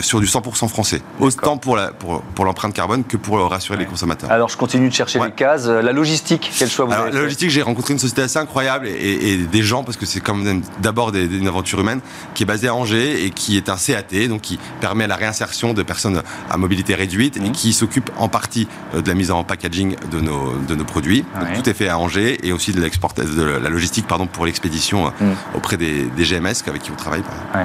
sur 0.00 0.20
du 0.20 0.26
100% 0.26 0.68
français. 0.68 1.02
Autant 1.20 1.56
pour 1.56 1.76
la, 1.76 1.88
pour, 1.88 2.22
pour 2.22 2.44
l'empreinte 2.44 2.74
carbone 2.74 3.04
que 3.04 3.16
pour 3.16 3.38
rassurer 3.50 3.78
les 3.78 3.86
consommateurs. 3.86 4.30
Alors 4.30 4.48
je 4.48 4.56
continue 4.56 4.88
de 4.88 4.94
chercher 4.94 5.18
les 5.20 5.32
cases. 5.32 5.66
La 5.66 5.92
logistique, 5.92 6.50
quel 6.56 6.68
choix 6.68 6.84
vous 6.84 6.95
La 7.04 7.20
logistique, 7.20 7.50
j'ai 7.50 7.62
rencontré 7.62 7.92
une 7.92 7.98
société 7.98 8.22
assez 8.22 8.38
incroyable 8.38 8.86
et, 8.88 9.36
des 9.36 9.62
gens, 9.62 9.84
parce 9.84 9.96
que 9.96 10.06
c'est 10.06 10.20
quand 10.20 10.34
même 10.34 10.62
d'abord 10.80 11.14
une 11.14 11.48
aventure 11.48 11.80
humaine, 11.80 12.00
qui 12.34 12.42
est 12.42 12.46
basée 12.46 12.68
à 12.68 12.74
Angers 12.74 13.24
et 13.24 13.30
qui 13.30 13.56
est 13.56 13.68
un 13.68 13.76
CAT, 13.76 14.28
donc 14.28 14.42
qui 14.42 14.58
permet 14.80 15.06
la 15.06 15.16
réinsertion 15.16 15.74
de 15.74 15.82
personnes 15.82 16.22
à 16.50 16.56
mobilité 16.56 16.94
réduite 16.94 17.36
et 17.36 17.40
mmh. 17.40 17.52
qui 17.52 17.72
s'occupe 17.72 18.10
en 18.18 18.28
partie 18.28 18.68
euh, 18.94 19.02
de 19.02 19.08
la 19.08 19.14
mise 19.14 19.30
en 19.30 19.44
packaging 19.44 19.96
de 20.10 20.20
nos, 20.20 20.54
de 20.68 20.74
nos 20.74 20.84
produits. 20.84 21.24
Donc, 21.38 21.52
tout 21.54 21.68
est 21.68 21.74
fait 21.74 21.88
à 21.88 21.98
Angers 21.98 22.38
et 22.46 22.52
aussi 22.52 22.72
de, 22.72 22.80
de 22.80 23.42
la 23.42 23.68
logistique 23.68 24.06
pardon, 24.06 24.26
pour 24.26 24.46
l'expédition 24.46 25.06
euh, 25.06 25.10
mmh. 25.20 25.56
auprès 25.56 25.76
des, 25.76 26.04
des, 26.04 26.24
GMS 26.24 26.54
avec 26.66 26.82
qui 26.82 26.90
on 26.90 26.96
travaille. 26.96 27.22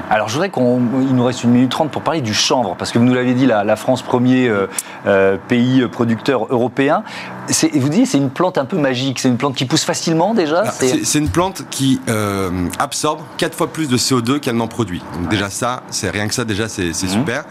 Alors 0.09 0.27
je 0.27 0.33
voudrais 0.33 0.49
qu'il 0.49 0.63
nous 0.63 1.23
reste 1.23 1.43
une 1.43 1.51
minute 1.51 1.71
trente 1.71 1.91
pour 1.91 2.01
parler 2.01 2.21
du 2.21 2.33
chanvre, 2.33 2.75
parce 2.77 2.91
que 2.91 2.99
vous 2.99 3.05
nous 3.05 3.13
l'avez 3.13 3.33
dit, 3.33 3.45
la, 3.45 3.63
la 3.63 3.75
France 3.75 4.01
premier 4.01 4.47
euh, 4.47 4.67
euh, 5.07 5.37
pays 5.47 5.87
producteur 5.91 6.47
européen. 6.49 7.03
Vous 7.73 7.89
dites 7.89 8.07
c'est 8.07 8.17
une 8.17 8.29
plante 8.29 8.57
un 8.57 8.65
peu 8.65 8.77
magique, 8.77 9.19
c'est 9.21 9.29
une 9.29 9.37
plante 9.37 9.55
qui 9.55 9.65
pousse 9.65 9.83
facilement 9.83 10.33
déjà 10.33 10.63
ah, 10.65 10.71
C'est 10.71 11.19
une 11.19 11.29
plante 11.29 11.63
qui 11.69 12.01
euh, 12.09 12.67
absorbe 12.79 13.21
4 13.37 13.55
fois 13.55 13.71
plus 13.71 13.87
de 13.87 13.97
CO2 13.97 14.39
qu'elle 14.39 14.55
n'en 14.55 14.67
produit. 14.67 15.01
Donc 15.15 15.29
déjà 15.29 15.49
ça, 15.49 15.83
c'est 15.91 16.09
rien 16.09 16.27
que 16.27 16.33
ça 16.33 16.43
déjà 16.43 16.67
c'est 16.67 16.89
mmh. 16.89 17.07
super 17.07 17.45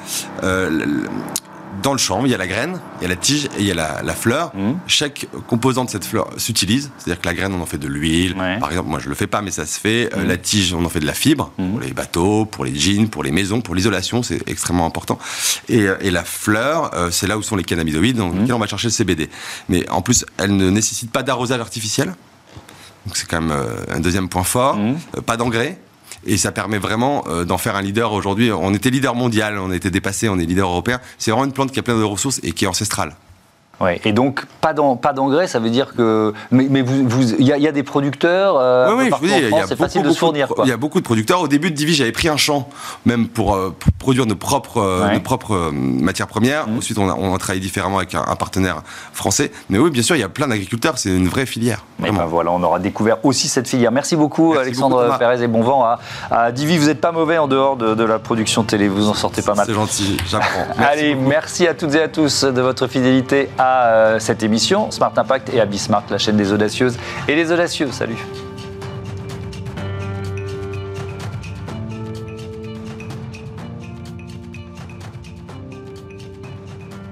dans 1.83 1.93
le 1.93 1.99
champ, 1.99 2.25
il 2.25 2.31
y 2.31 2.35
a 2.35 2.39
la 2.39 2.47
graine, 2.47 2.81
il 3.01 3.03
y 3.03 3.07
a 3.07 3.09
la 3.09 3.17
tige 3.17 3.47
et 3.47 3.61
il 3.61 3.65
y 3.65 3.71
a 3.71 3.75
la, 3.75 4.15
fleur. 4.15 4.53
Mmh. 4.55 4.73
Chaque 4.87 5.27
composant 5.47 5.85
de 5.85 5.91
cette 5.91 6.05
fleur 6.05 6.29
s'utilise. 6.37 6.91
C'est-à-dire 6.99 7.21
que 7.21 7.27
la 7.27 7.35
graine, 7.35 7.55
on 7.55 7.61
en 7.61 7.67
fait 7.67 7.79
de 7.79 7.89
l'huile. 7.89 8.35
Par 8.35 8.71
exemple, 8.71 8.89
moi, 8.89 8.99
je 8.99 9.09
le 9.09 9.15
fais 9.15 9.27
pas, 9.27 9.43
mais 9.43 9.51
ça 9.51 9.67
se 9.67 9.79
fait. 9.79 10.11
Euh, 10.15 10.25
mmh. 10.25 10.29
la 10.29 10.37
tige, 10.37 10.75
on 10.75 10.85
en 10.85 10.89
fait 10.89 11.01
de 11.01 11.07
la 11.07 11.15
fibre 11.15 11.53
mmh. 11.59 11.71
pour 11.71 11.81
les 11.81 11.93
bateaux, 11.93 12.45
pour 12.45 12.65
les 12.65 12.75
jeans, 12.75 13.09
pour 13.09 13.23
les 13.23 13.31
maisons, 13.31 13.61
pour 13.61 13.75
l'isolation. 13.75 14.23
C'est 14.23 14.49
extrêmement 14.49 14.87
important. 14.87 15.19
Et, 15.69 15.83
euh, 15.83 15.97
la 16.11 16.25
fleur, 16.25 16.93
euh, 16.95 17.11
c'est 17.13 17.29
là 17.29 17.39
où 17.39 17.43
sont 17.43 17.55
les 17.55 17.63
cannabinoïdes, 17.63 18.17
dans 18.17 18.31
lesquels 18.31 18.55
on 18.55 18.59
va 18.59 18.67
chercher 18.67 18.89
le 18.89 18.93
CBD. 18.93 19.31
Mais 19.69 19.89
en 19.91 20.03
plus, 20.03 20.25
elle 20.39 20.57
ne 20.57 20.71
nécessite 20.71 21.13
pas 21.13 21.23
d'arrosage 21.23 21.61
artificiel. 21.61 22.15
Donc 23.07 23.17
c'est 23.17 23.29
quand 23.29 23.41
même 23.41 23.57
un 23.89 24.01
deuxième 24.01 24.29
point 24.29 24.43
fort. 24.43 24.77
pas 25.25 25.37
d'engrais 25.37 25.79
et 26.27 26.37
ça 26.37 26.53
permet 26.53 26.79
vraiment 26.79 27.25
euh, 27.29 27.45
d'en 27.45 27.59
faire 27.59 27.77
un 27.77 27.83
leader 27.83 28.13
aujourd'hui. 28.13 28.53
On 28.53 28.75
était 28.75 28.91
leader 28.91 29.15
mondial, 29.15 29.59
on 29.59 29.73
été 29.73 29.91
dépassé, 29.91 30.29
on 30.29 30.39
est 30.39 30.45
leader 30.45 30.69
européen. 30.69 31.01
C'est 31.19 31.31
vraiment 31.31 31.47
une 31.47 31.53
plante 31.53 31.73
qui 31.73 31.79
a 31.79 31.83
plein 31.83 31.99
de 31.99 32.03
ressources 32.03 32.41
et 32.43 32.53
qui 32.53 32.65
est 32.65 32.69
ancestrale. 32.69 33.15
Ouais, 33.81 33.99
et 34.05 34.13
donc 34.13 34.45
pas 34.61 34.75
d'engrais, 34.75 35.47
ça 35.47 35.59
veut 35.59 35.71
dire 35.71 35.95
que 35.97 36.35
mais, 36.51 36.67
mais 36.69 36.83
vous 36.83 37.33
il 37.39 37.47
y, 37.47 37.51
y, 37.51 37.69
a 37.69 37.73
des 37.73 37.83
producteurs. 37.83 38.59
Euh, 38.59 38.95
oui, 38.95 39.11
oui 39.23 39.31
je 39.31 39.67
c'est 39.67 39.77
facile 39.77 40.03
de 40.03 40.11
se 40.11 40.19
fournir. 40.19 40.49
Il 40.65 40.69
y 40.69 40.73
a 40.73 40.77
beaucoup 40.77 41.01
de 41.01 41.05
producteurs. 41.05 41.41
Au 41.41 41.49
début 41.49 41.71
de 41.71 41.77
Divi, 41.77 41.95
j'avais 41.95 42.13
pris 42.13 42.29
un 42.29 42.37
champ 42.37 42.69
même 43.07 43.27
pour, 43.29 43.55
euh, 43.55 43.75
produire 43.99 44.27
nos 44.27 44.35
propres 44.35 44.83
euh, 44.83 45.15
nos 45.15 45.21
propres 45.21 45.71
matières 45.73 46.27
premières. 46.27 46.69
Mmh. 46.69 46.77
Ensuite, 46.77 46.99
on 46.99 47.09
a, 47.09 47.15
on 47.15 47.35
a, 47.35 47.39
travaillé 47.39 47.61
différemment 47.61 47.97
avec 47.97 48.15
un, 48.15 48.37
partenaire 48.37 48.83
français. 49.15 49.51
Mais 49.71 49.79
oui, 49.79 49.91
bien 49.91 50.03
sûr, 50.03 50.15
il 50.15 50.21
y 50.21 50.25
a 50.25 50.29
plein 50.29 50.49
d'agriculteurs. 50.49 50.99
C'est 50.99 51.09
une 51.09 51.29
vraie 51.29 51.47
filière. 51.47 51.85
Ben 52.01 52.13
voilà, 52.27 52.51
on 52.51 52.63
aura 52.63 52.81
découvert 52.81 53.25
aussi 53.25 53.49
cette 53.49 53.69
filière. 53.69 53.93
Merci 53.93 54.15
beaucoup, 54.15 54.55
Alexandre 54.55 55.17
Pérez 55.19 55.43
et 55.43 55.49
bon 55.49 55.63
vent 55.63 55.85
à, 55.85 56.01
à, 56.31 56.53
Divi. 56.53 56.77
Vous 56.77 56.89
n'êtes 56.89 57.01
pas 57.01 57.13
mauvais 57.13 57.39
en 57.39 57.49
dehors 57.49 57.77
de, 57.77 57.95
de, 57.95 58.05
la 58.05 58.19
production 58.19 58.63
télé. 58.63 58.89
Vous 58.89 59.09
en 59.09 59.15
sortez 59.15 59.41
pas 59.41 59.55
mal. 59.55 59.65
C'est 59.67 59.75
gentil, 59.75 60.19
j'apprends. 60.29 60.67
Allez, 60.79 61.15
merci 61.15 61.67
à 61.67 61.73
toutes 61.73 61.95
et 61.95 62.03
à 62.03 62.09
tous 62.09 62.45
de 62.45 62.61
votre 62.61 62.87
fidélité 62.87 63.49
à 63.59 63.70
cette 64.19 64.43
émission. 64.43 64.91
Smart 64.91 65.13
Impact 65.17 65.53
et 65.55 65.61
à 65.61 65.67
la 66.11 66.19
chaîne 66.19 66.37
des 66.37 66.53
audacieuses 66.53 66.97
et 67.29 67.35
les 67.35 67.53
audacieux. 67.53 67.89
Salut 67.93 68.19